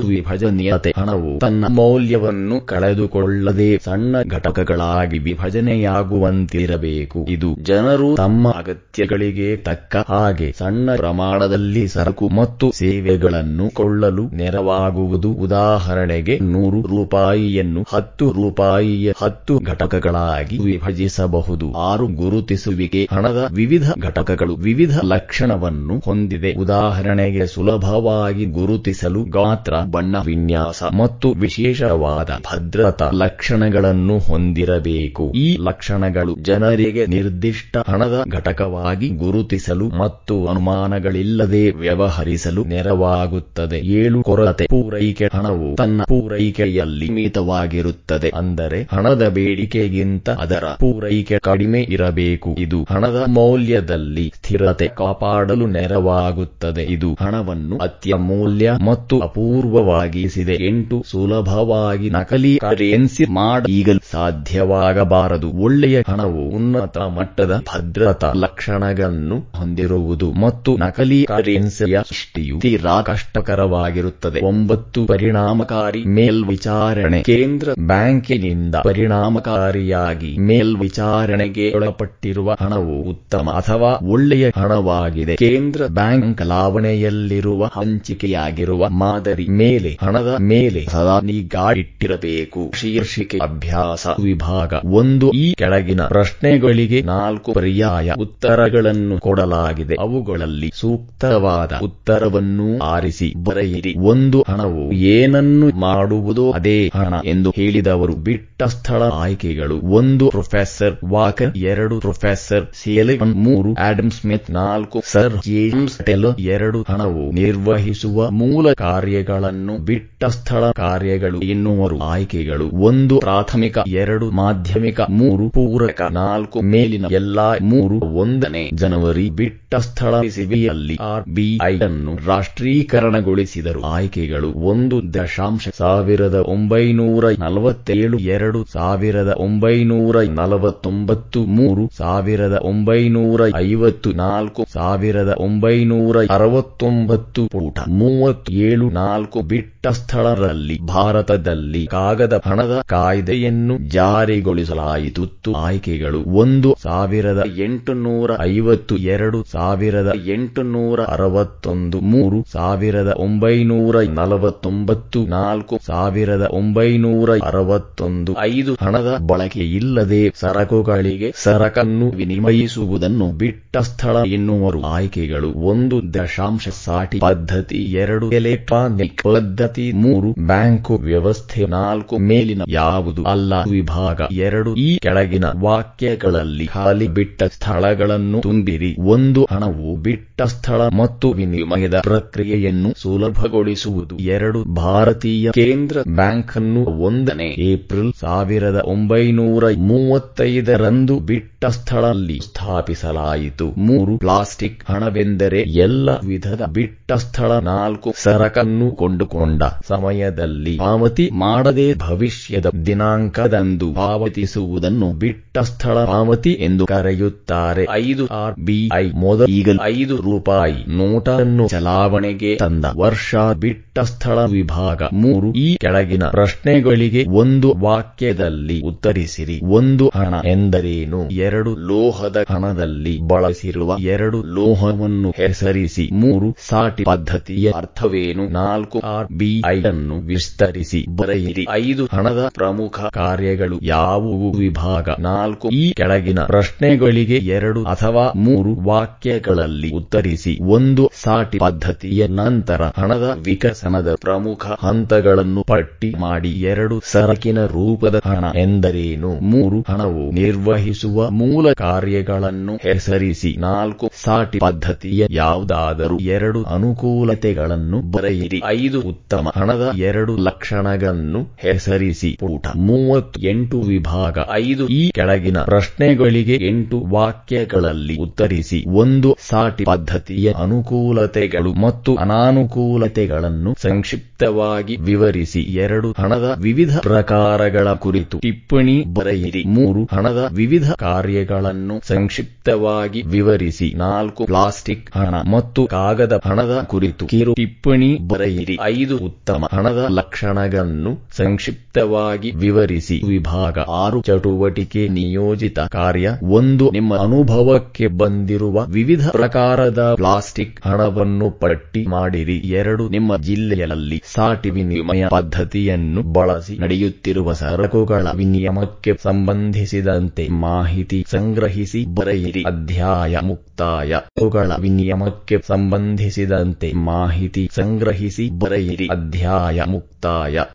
ವಿಭಜನೀಯತೆ 0.80 1.00
ಹಣವು 1.00 1.40
ತನ್ನ 1.40 1.66
ಮೌಲ್ಯವನ್ನು 1.70 2.66
ಕಳೆದುಕೊಳ್ಳದೆ 2.66 3.80
ಸಣ್ಣ 3.86 4.16
ಘಟಕಗಳಾಗಿ 4.28 5.20
ವಿಭಜನೆಯಾಗುವಂತಿರಬೇಕು. 5.20 7.26
ಇದು 7.30 7.58
ಜನರು 7.62 8.16
ತಮ್ಮ 8.16 8.52
ಅಗತ್ಯಗಳಿಗೆ 8.52 9.58
ತಕ್ಕ 9.58 9.96
ಹಾಗೆ 10.08 10.54
ಸಣ್ಣ 10.60 10.96
ಪ್ರಮಾಣದಲ್ಲಿ 10.96 11.88
ಸರಕು 11.88 12.30
ಮತ್ತು 12.30 12.72
ಸೇವೆಗಳನ್ನು 12.72 13.72
ಕೊಳ್ಳಲು 13.74 14.30
ನೆರವಾಗುವುದು. 14.34 15.36
ಉದಾಹರಣೆಗೆ 15.46 16.40
ನೂರು 16.54 16.88
ರೂಪಾಯಿಯನ್ನು 16.88 17.86
ಹತ್ತು 17.94 18.32
ರೂಪಾಯಿಯ 18.32 19.12
ಹತ್ತು 19.18 19.60
ಘಟಕಗಳಾಗಿ 19.66 20.60
ವಿಭಜಿಸಬಹುದು. 20.66 21.90
ಆರು 21.90 22.08
ಗುರುತಿಸುವಿಕೆ 22.22 23.08
ಹಣದ 23.12 23.48
ವಿವಿಧ 23.52 23.92
ಘಟಕಗಳು 24.00 24.56
ವಿವಿಧ 24.56 25.00
ಲಕ್ಷಣವನ್ನು 25.04 26.02
ಹೊಂದಿದೆ. 26.06 26.56
ಉದಾಹರಣೆಗೆ 26.58 27.48
ಸುಲಭವಾಗಿ 27.48 28.46
ಗುರುತಿಸಲು 28.46 29.26
ಗಾತ್ರ 29.38 29.74
ಬಣ್ಣ 29.92 30.16
ವಿನ್ಯಾಸ 30.26 30.59
ಮತ್ತು 30.94 31.32
ವಿಶೇಷವಾದ 31.32 32.30
ಭದ್ರತಾ 32.52 33.10
ಲಕ್ಷಣಗಳನ್ನು 33.14 34.18
ಹೊಂದಿರಬೇಕು. 34.20 35.32
ಈ 35.36 35.58
ಲಕ್ಷಣಗಳು 35.60 36.36
ಜನರಿಗೆ 36.42 37.06
ನಿರ್ದಿಷ್ಟ 37.06 37.78
ಹಣದ 37.88 38.24
ಘಟಕವಾಗಿ 38.30 39.10
ಗುರುತಿಸಲು 39.10 39.90
ಮತ್ತು 39.90 40.46
ಅನುಮಾನಗಳಿಲ್ಲದೆ 40.46 41.72
ವ್ಯವಹರಿಸಲು 41.72 42.64
ನೆರವಾಗುತ್ತದೆ. 42.64 43.80
ಏಳು 43.80 44.24
ಕೊರತೆ. 44.24 44.68
ಪೂರೈಕೆ 44.68 45.26
ಹಣವು 45.34 45.76
ತನ್ನ 45.76 46.02
ಪೂರೈಕೆಯಲ್ಲಿ 46.08 47.10
ಮಿತವಾಗಿರುತ್ತದೆ 47.10 48.30
ಅಂದರೆ 48.36 48.88
ಹಣದ 48.94 49.28
ಬೇಡಿಕೆಗಿಂತ 49.28 50.30
ಅದರ 50.30 50.64
ಪೂರೈಕೆ 50.80 51.40
ಕಡಿಮೆ 51.40 51.82
ಇರಬೇಕು. 51.90 52.56
ಇದು 52.60 52.88
ಹಣದ 52.92 53.24
ಮೌಲ್ಯದಲ್ಲಿ 53.28 54.34
ಸ್ಥಿರತೆ 54.36 54.88
ಕಾಪಾಡಲು 54.88 55.68
ನೆರವಾಗುತ್ತದೆ. 55.68 56.84
ಇದು 56.84 57.18
ಹಣವನ್ನು 57.22 57.78
ಅತ್ಯಮೂಲ್ಯ 57.78 58.72
ಮತ್ತು 58.86 59.20
ಅಪೂರ್ವವಾಗಿಸಿದೆ. 59.20 60.49
ಎಂಟು 60.56 61.04
ಸುಲಭವಾಗಿ 61.12 62.10
ನಕಲಿ 62.10 62.58
ಕರೆನ್ಸಿ 62.58 63.26
ಮಾಡೀಗಲು 63.26 64.00
ಸಾಧ್ಯವಾಗಬಾರದು. 64.12 65.50
ಒಳ್ಳೆಯ 65.50 66.02
ಹಣವು 66.08 66.50
ಉನ್ನತ 66.50 66.98
ಮಟ್ಟದ 66.98 67.62
ಭದ್ರತಾ 67.76 68.34
ಲಕ್ಷಣಗಳನ್ನು 68.36 69.38
ಹೊಂದಿರುವುದು 69.56 70.32
ಮತ್ತು 70.32 70.78
ನಕಲಿ 70.78 71.24
ಕರೆನ್ಸಿಯ 71.24 72.00
ಸೃಷ್ಟಿಯು 72.10 72.60
ತೀರಾ 72.60 73.02
ಕಷ್ಟ 73.02 73.20
ಕಷ್ಟಕರವಾಗಿರುತ್ತದೆ. 73.30 74.46
ಒಂಬತ್ತು 74.46 75.06
ಪರಿಣಾಮಕಾರಿ 75.06 76.04
ಮೇಲ್ವಿಚಾರಣೆ. 76.04 77.24
ಕೇಂದ್ರ 77.24 77.70
ಬ್ಯಾಂಕಿನಿಂದ 77.80 78.76
ಪರಿಣಾಮಕಾರಿಯಾಗಿ 78.76 80.38
ಮೇಲ್ವಿಚಾರಣೆಗೆ 80.40 81.74
ಒಳಪಟ್ಟಿರುವ 81.76 82.56
ಹಣವು 82.62 83.10
ಉತ್ತಮ 83.10 83.50
ಅಥವಾ 83.50 84.08
ಒಳ್ಳೆಯ 84.08 84.50
ಹಣವಾಗಿದೆ. 84.58 85.36
ಕೇಂದ್ರ 85.36 85.86
ಬ್ಯಾಂಕ್ 85.88 86.42
ಲಾವಣೆಯಲ್ಲಿರುವ 86.42 87.66
ಹಂಚಿಕೆಯಾಗಿರುವ 87.66 88.90
ಮಾದರಿ 88.90 89.48
ಮೇಲೆ 89.50 89.98
ಹಣದ 90.02 90.36
ಮೇಲೆ 90.40 90.86
ಸದಾ 90.86 91.20
ನಿಗಾಯಿಟ್ಟಿರಬೇಕು 91.20 92.72
ಶೀರ್ಷಿಕೆ 92.76 93.38
ಅಭ್ಯಾಸ 93.38 94.08
ವಿಭಾಗ 94.08 94.74
ಒಂದು. 94.86 95.32
ಈ 95.32 95.54
ಕೆಳಗಿನ 95.54 96.02
ಪ್ರಶ್ನೆಗಳಿಗೆ 96.02 97.02
ನಾಲ್ಕು 97.02 97.54
ಪರ್ಯಾಯ 97.54 98.14
ಉತ್ತರಗಳನ್ನು 98.20 99.20
ಕೊಡಲಾಗಿದೆ. 99.20 99.96
ಅವುಗಳಲ್ಲಿ 100.00 100.72
ಸೂಕ್ತವಾದ 100.74 101.80
ಉತ್ತರವನ್ನು 101.84 102.78
ಆರಿಸಿ 102.78 103.34
ಬರೆಯಿರಿ. 103.44 103.96
ಒಂದು, 103.98 104.46
ಹಣವು 104.48 104.92
ಏನನ್ನು 104.92 105.80
ಮಾಡುವುದೋ 105.80 106.52
ಅದೇ 106.52 106.92
ಹಣ 106.94 107.14
ಎಂದು 107.26 107.54
ಹೇಳಿದವರು 107.56 108.16
ಬಿಟ್ಟ 108.16 108.64
ಸ್ಥಳ 108.64 109.04
ಆಯ್ಕೆಗಳು. 109.04 109.80
ಒಂದು, 109.80 110.30
ಪ್ರೊಫೆಸರ್ 110.30 110.96
ವಾಕರ್. 111.06 111.58
ಎರಡು, 111.58 112.00
ಪ್ರೊಫೆಸರ್ 112.00 112.66
ಸೇಲಿವನ್ 112.84 113.36
ಮೂರು 113.36 113.74
ಆಡಮ್ 113.74 114.12
ಸ್ಮಿತ್. 114.12 114.52
ನಾಲ್ಕು, 114.52 115.02
ಸರ್ 115.06 115.34
ಜೇಮ್ಸ್ 115.46 115.98
ಟೆಲ್ 115.98 116.26
ಎರಡು, 116.40 116.82
ಹಣವು 116.82 117.32
ನಿರ್ವಹಿಸುವ 117.32 118.30
ಮೂಲ 118.30 118.74
ಕಾರ್ಯಗಳನ್ನು 118.74 119.78
ಬಿಟ್ಟ 119.78 120.26
ಸ್ಥಳ 120.30 120.72
ಕಾರ್ಯಗಳು 120.72 121.40
ಎನ್ನುವರು 121.42 122.00
ಆಯ್ಕೆಗಳು. 122.00 122.68
ಒಂದು 122.68 123.20
ಪ್ರಾಥಮಿಕ, 123.20 123.78
ಎರಡು 123.88 124.32
ಮಾಧ್ಯಮಿಕ, 124.32 125.02
ಮೂರು 125.10 125.50
ಪೂರಕ, 125.50 126.02
ನಾಲ್ಕು 126.12 126.62
ಮೇಲಿನ 126.62 127.06
ಎಲ್ಲಾ 127.12 127.54
ಮೂರು. 127.62 128.06
ಒಂದನೇ 128.06 128.70
ಜನವರಿ 128.74 129.30
ಬಿಟ್ಟ 129.30 129.76
ಸ್ಥಳ 129.76 130.22
ಸಿಬಿಯಲ್ಲಿ 130.28 130.98
ಆರ್ಬಿಐ 131.02 131.80
ಅನ್ನು 131.80 132.28
ರಾಷ್ಟ್ರೀಕರಣಗೊಳಿಸಿದರು. 132.28 133.82
ಆಯ್ಕೆಗಳು, 133.82 134.52
ಒಂದು 134.52 135.14
ದಶಾಂಶ 135.14 135.68
ಸಾವಿರದ 135.78 136.34
ಒಂಬೈನೂರ 136.34 137.26
ನಲವತ್ತೇಳು, 137.40 138.18
ಎರಡು 138.18 138.66
ಸಾವಿರದ 138.74 139.34
ಒಂಬೈನೂರ 139.38 140.22
ನಲವತ್ತೊಂಬತ್ತು, 140.22 141.44
ಮೂರು 141.44 141.90
ಸಾವಿರದ 141.98 142.60
ಒಂಬೈನೂರ 142.64 143.42
ಐವತ್ತು, 143.58 144.12
ನಾಲ್ಕು 144.12 144.66
ಸಾವಿರದ 144.74 145.36
ಒಂಬೈನೂರ 145.38 146.18
ಅರವತ್ತೊಂಬತ್ತು 146.30 147.48
ಪೂಟ. 147.48 147.80
ಮೂವತ್ತೇಳು 147.88 148.90
ನಾಲ್ಕು 148.90 149.42
ಬಿಟ್ಟ 149.42 149.88
ಸ್ಥಳದಲ್ಲಿ 150.20 150.76
ಭಾರತದಲ್ಲಿ 150.86 151.82
ಕಾಗದ 151.88 152.36
ಹಣದ 152.46 152.74
ಕಾಯ್ದೆಯನ್ನು 152.86 153.76
ಜಾರಿಗೊಳಿಸಲಾಯಿತು. 153.90 155.26
ಆಯ್ಕೆಗಳು 155.58 156.20
ಒಂದು 156.34 156.70
ಸಾವಿರದ 156.84 157.42
ಎಂಟುನೂರ 157.58 158.32
ಐವತ್ತು 158.42 158.98
ಎರಡು 158.98 159.40
ಸಾವಿರದ 159.52 160.12
ಎಂಟುನೂರ 160.26 161.00
ಅರವತ್ತೊಂದು, 161.04 162.00
ಮೂರು 162.14 162.40
ಸಾವಿರದ 162.54 163.14
ಒಂಬೈನೂರ 163.18 164.02
ನಲವತ್ತೊಂಬತ್ತು, 164.20 165.22
ನಾಲ್ಕು 165.28 165.78
ಸಾವಿರದ 165.88 166.48
ಒಂಬೈನೂರ 166.52 167.38
ಅರವತ್ತೊಂದು. 167.44 168.34
ಐದು 168.40 168.74
ಹಣದ 168.82 169.14
ಬಳಕೆಯಿಲ್ಲದೆ 169.28 170.22
ಸರಕುಗಳಿಗೆ 170.42 171.30
ಸರಕನ್ನು 171.44 172.10
ವಿನಿಮಯಿಸುವುದನ್ನು 172.10 173.30
ಬಿಟ್ಟ 173.38 173.78
ಸ್ಥಳ 173.78 174.16
ಎನ್ನುವರು. 174.28 174.82
ಆಯ್ಕೆಗಳು 174.82 175.52
ಒಂದು 175.74 176.14
ದಶಾಂಶ 176.14 176.68
ಸಾಟಿ 176.86 177.20
ಪದ್ಧತಿ, 177.20 177.82
ಎರಡು 178.04 178.32
ಎಲೆಕ್ಟ್ರಾನಿಕ್ 178.32 179.24
ಪದ್ಧತಿ 179.24 179.92
ಮೂರು 179.94 180.09
ಬ್ಯಾಂಕು 180.40 180.96
ವ್ಯವಸ್ಥೆ, 180.96 181.66
ನಾಲ್ಕು 181.66 182.18
ಮೇಲಿನ 182.18 182.62
ಯಾವುದು 182.68 183.24
ಅಲ್ಲ. 183.24 183.54
ವಿಭಾಗ 183.70 184.22
ಎರಡು, 184.32 184.76
ಈ 184.76 184.98
ಕೆಳಗಿನ 184.98 185.46
ವಾಕ್ಯಗಳಲ್ಲಿ 185.60 186.66
ಖಾಲಿ 186.66 187.08
ಬಿಟ್ಟ 187.08 187.44
ಸ್ಥಳಗಳನ್ನು 187.44 188.42
ತುಂಬಿರಿ. 188.42 188.96
ಒಂದು, 189.00 189.48
ಹಣವು 189.52 189.96
ಬಿಟ್ಟ 189.96 190.42
ಸ್ಥಳ 190.42 190.82
ಮತ್ತು 190.88 191.32
ವಿನಿಮಯದ 191.32 192.00
ಪ್ರಕ್ರಿಯೆಯನ್ನು 192.00 192.94
ಸುಲಭಗೊಳಿಸುವುದು. 192.98 194.18
ಎರಡು, 194.18 194.64
ಭಾರತೀಯ 194.64 195.52
ಕೇಂದ್ರ 195.52 195.98
ಬ್ಯಾಂಕ್ 196.16 196.58
ಅನ್ನು 196.58 196.86
ಒಂದನೇ 196.86 197.56
ಏಪ್ರಿಲ್ 197.58 198.14
ಸಾವಿರದ 198.20 198.82
ಒಂಬೈನೂರ 198.86 199.64
ಮೂವತ್ತೈದರಂದು 199.78 201.20
ಬಿಟ್ಟ 201.20 201.66
ಸ್ಥಳದಲ್ಲಿ 201.66 202.40
ಸ್ಥಾಪಿಸಲಾಯಿತು. 202.40 203.68
ಮೂರು, 203.78 204.18
ಪ್ಲಾಸ್ಟಿಕ್ 204.18 204.92
ಹಣವೆಂದರೆ 204.92 205.60
ಎಲ್ಲ 205.60 206.10
ವಿಧದ 206.10 206.62
ಬಿಟ್ಟ 206.74 207.12
ಸ್ಥಳ 207.12 207.52
ನಾಲ್ಕು 207.52 208.14
ಸರಕನ್ನು 208.18 208.92
ಕೊಂಡುಕೊಂಡ 208.92 209.64
ಸಮಯದಲ್ಲಿ 210.00 210.78
ಪಾವತಿ 210.78 211.30
ಮಾಡದೆ 211.34 211.94
ಭವಿಷ್ಯದ 211.94 212.66
ದಿನಾಂಕದಂದು 212.86 213.94
ಪಾವತಿಸುವುದನ್ನು 213.94 215.12
ಬಿಟ್ಟ 215.14 215.58
ಸ್ಥಳ 215.58 216.06
ಪಾವತಿ 216.06 216.52
ಎಂದು 216.52 216.86
ಕರೆಯುತ್ತಾರೆ. 216.86 217.86
ಐದು 217.92 218.26
ಆರ್ 218.26 218.56
ಬಿಐ 218.60 219.12
ಮೊದಲ 219.12 219.46
ಈಗಲೂ 219.46 219.84
ಐದು 219.84 220.16
ರೂಪಾಯಿ 220.18 220.98
ನೋಟನ್ನು 220.98 221.68
ಚಲಾವಣೆಗೆ 221.68 222.56
ತಂದ 222.56 222.86
ವರ್ಷ 222.98 223.36
ಬಿಟ್ಟ 223.60 224.00
ಸ್ಥಳ 224.00 224.40
ವಿಭಾಗ 224.46 225.02
ಮೂರು. 225.14 225.54
ಈ 225.54 225.76
ಕೆಳಗಿನ 225.76 226.24
ಪ್ರಶ್ನೆಗಳಿಗೆ 226.24 227.26
ಒಂದು 227.30 227.74
ವಾಕ್ಯದಲ್ಲಿ 227.80 228.82
ಉತ್ತರಿಸಿರಿ. 228.82 229.60
ಒಂದು 229.64 230.12
ಹಣ 230.16 230.34
ಎಂದರೇನು? 230.46 231.30
ಎರಡು 231.30 231.76
ಲೋಹದ 231.76 232.46
ಹಣದಲ್ಲಿ 232.50 233.20
ಬಳಸಿರುವ 233.28 233.96
ಎರಡು 234.00 234.44
ಲೋಹವನ್ನು 234.44 235.30
ಹೆಸರಿಸಿ. 235.38 236.10
ಮೂರು 236.14 236.56
ಸಾಟಿ 236.68 237.04
ಪದ್ಧತಿಯ 237.04 237.72
ಅರ್ಥವೇನು? 237.76 238.50
ನಾಲ್ಕು 238.50 239.00
ಆರ್ 239.00 239.28
ಬಿಐ 239.32 239.82
ಅನ್ನು 239.90 240.20
ವಿಸ್ತರಿಸಿ 240.20 241.06
ಬರೆಯಿರಿ. 241.16 241.66
ಐದು 241.72 242.06
ಹಣದ 242.06 242.50
ಪ್ರಮುಖ 242.54 243.00
ಕಾರ್ಯಗಳು 243.00 243.80
ಯಾವುವು? 243.82 244.52
ವಿಭಾಗ 244.52 245.10
ನಾಲ್ಕು. 245.20 245.70
ಈ 245.70 245.92
ಕೆಳಗಿನ 245.92 246.40
ಪ್ರಶ್ನೆಗಳಿಗೆ 246.40 247.36
ಎರಡು 247.36 247.84
ಅಥವಾ 247.84 248.34
ಮೂರು 248.36 248.76
ವಾಕ್ಯಗಳಲ್ಲಿ 248.76 249.92
ಉತ್ತರಿಸಿ. 249.92 250.58
ಒಂದು, 250.62 251.12
ಸಾಟಿ 251.22 251.58
ಪದ್ಧತಿಯ 251.58 252.28
ನಂತರ 252.28 252.82
ಹಣದ 252.98 253.38
ವಿಕಸನದ 253.46 254.16
ಪ್ರಮುಖ 254.22 254.66
ಹಂತಗಳನ್ನು 254.80 255.64
ಪಟ್ಟಿ 255.64 256.14
ಮಾಡಿ. 256.20 256.50
ಎರಡು, 256.50 257.02
ಸರಕಿನ 257.04 257.66
ರೂಪದ 257.66 258.22
ಹಣ 258.26 258.46
ಎಂದರೇನು? 258.58 259.40
ಮೂರು, 259.40 259.86
ಹಣವು 259.90 260.32
ನಿರ್ವಹಿಸುವ 260.32 261.30
ಮೂಲ 261.30 261.74
ಕಾರ್ಯಗಳನ್ನು 261.74 262.76
ಹೆಸರಿಸಿ. 262.76 263.56
ನಾಲ್ಕು, 263.60 264.10
ಸಾಟಿ 264.24 264.60
ಪದ್ಧತಿಯ 264.60 265.26
ಯಾವುದಾದರೂ 265.30 266.18
ಎರಡು 266.18 266.64
ಅನುಕೂಲತೆಗಳನ್ನು 266.64 268.12
ಬರೆಯಿರಿ. 268.12 268.62
ಐದು, 268.66 269.02
ಉತ್ತಮ 269.02 269.52
ಹಣದ 269.56 269.79
ಎರಡು 269.96 270.36
ಲಕ್ಷಣಗಳನ್ನು 270.38 271.42
ಹೆಸರಿಸಿ 271.58 272.38
ಮೂವತ್ತು 272.42 272.80
ಮೂವತ್ತೆಂಟು 272.80 273.82
ವಿಭಾಗ 273.82 274.38
ಐದು 274.52 274.88
ಈ 274.88 275.12
ಕೆಳಗಿನ 275.12 275.58
ಪ್ರಶ್ನೆಗಳಿಗೆ 275.64 276.56
ಎಂಟು 276.68 276.98
ವಾಕ್ಯಗಳಲ್ಲಿ 277.10 278.16
ಉತ್ತರಿಸಿ. 278.18 278.80
ಒಂದು 278.88 279.38
ಸಾಟಿ 279.42 279.84
ಪದ್ಧತಿಯ 279.84 280.54
ಅನುಕೂಲತೆಗಳು 280.58 281.74
ಮತ್ತು 281.74 282.16
ಅನಾನುಕೂಲತೆಗಳನ್ನು 282.16 283.74
ಸಂಕ್ಷಿಪ್ತವಾಗಿ 283.82 284.96
ವಿವರಿಸಿ. 284.96 285.62
ಎರಡು 285.62 286.12
ಹಣದ 286.12 286.56
ವಿವಿಧ 286.60 286.98
ಪ್ರಕಾರಗಳ 286.98 287.94
ಕುರಿತು 287.94 288.40
ಟಿಪ್ಪಣಿ 288.40 289.04
ಬರೆಯಿರಿ. 289.14 289.64
ಮೂರು 289.68 290.04
ಹಣದ 290.12 290.50
ವಿವಿಧ 290.52 290.92
ಕಾರ್ಯಗಳನ್ನು 290.92 292.02
ಸಂಕ್ಷಿಪ್ತವಾಗಿ 292.08 293.22
ವಿವರಿಸಿ. 293.22 293.94
ನಾಲ್ಕು 293.98 294.46
ಪ್ಲಾಸ್ಟಿಕ್ 294.46 295.18
ಹಣ 295.18 295.36
ಮತ್ತು 295.52 295.88
ಕಾಗದ 295.88 296.42
ಹಣದ 296.46 296.86
ಕುರಿತು 296.88 297.26
ಕಿರು 297.28 297.54
ಟಿಪ್ಪಣಿ 297.54 298.18
ಬರೆಯಿರಿ. 298.28 298.78
ಐದು 298.82 299.18
ಉತ್ತಮ 299.18 299.59
ಹಣದ 299.66 300.06
ಲಕ್ಷಣಗಳನ್ನು 300.10 301.28
ಸಂಕ್ಷಿಪ್ತವಾಗಿ 301.38 302.52
ವಿವರಿಸಿ. 302.52 303.22
ವಿಭಾಗ 303.28 303.78
ಆರು. 303.80 304.22
ಚಟುವಟಿಕೆ 304.22 305.08
ನಿಯೋಜಿತ 305.08 305.80
ಕಾರ್ಯ. 305.80 306.30
ಒಂದು. 306.44 306.92
ನಿಮ್ಮ 306.92 307.16
ಅನುಭವಕ್ಕೆ 307.16 308.08
ಬಂದಿರುವ 308.08 308.86
ವಿವಿಧ 308.90 309.30
ಪ್ರಕಾರದ 309.30 310.14
ಪ್ಲಾಸ್ಟಿಕ್ 310.16 310.88
ಹಣವನ್ನು 310.88 311.50
ಪಟ್ಟಿ 311.50 312.06
ಮಾಡಿರಿ. 312.08 312.56
ಎರಡು. 312.56 313.10
ನಿಮ್ಮ 313.10 313.38
ಜಿಲ್ಲೆಯಲ್ಲಿ 313.38 314.22
ಸಾಟಿ 314.26 314.70
ವಿನಿಮಯ 314.70 315.28
ಪದ್ಧತಿಯನ್ನು 315.30 316.22
ಬಳಸಿ 316.22 316.78
ನಡೆಯುತ್ತಿರುವ 316.80 317.54
ಸರಕುಗಳ 317.54 318.28
ವಿನಿಯಮಕ್ಕೆ 318.36 319.12
ಸಂಬಂಧಿಸಿದಂತೆ 319.24 320.48
ಮಾಹಿತಿ 320.48 321.26
ಸಂಗ್ರಹಿಸಿ 321.32 322.06
ಬರೆಯಿರಿ. 322.14 322.64
ಅಧ್ಯಾಯ 322.64 323.38
ಮುಕ್ತಾಯ 323.80 324.14
ಅವುಗಳ 324.14 324.72
ವಿನಿಯಮಕ್ಕೆ 324.80 325.58
ಸಂಬಂಧಿಸಿದಂತೆ 325.68 326.94
ಮಾಹಿತಿ 326.94 327.70
ಸಂಗ್ರಹಿಸಿ 327.76 328.50
ಬರೆಯಿರಿ. 328.60 329.08
ಅಧ್ಯಾಯ 329.08 329.84
ಮುಕ್ತಾಯ. 329.88 330.60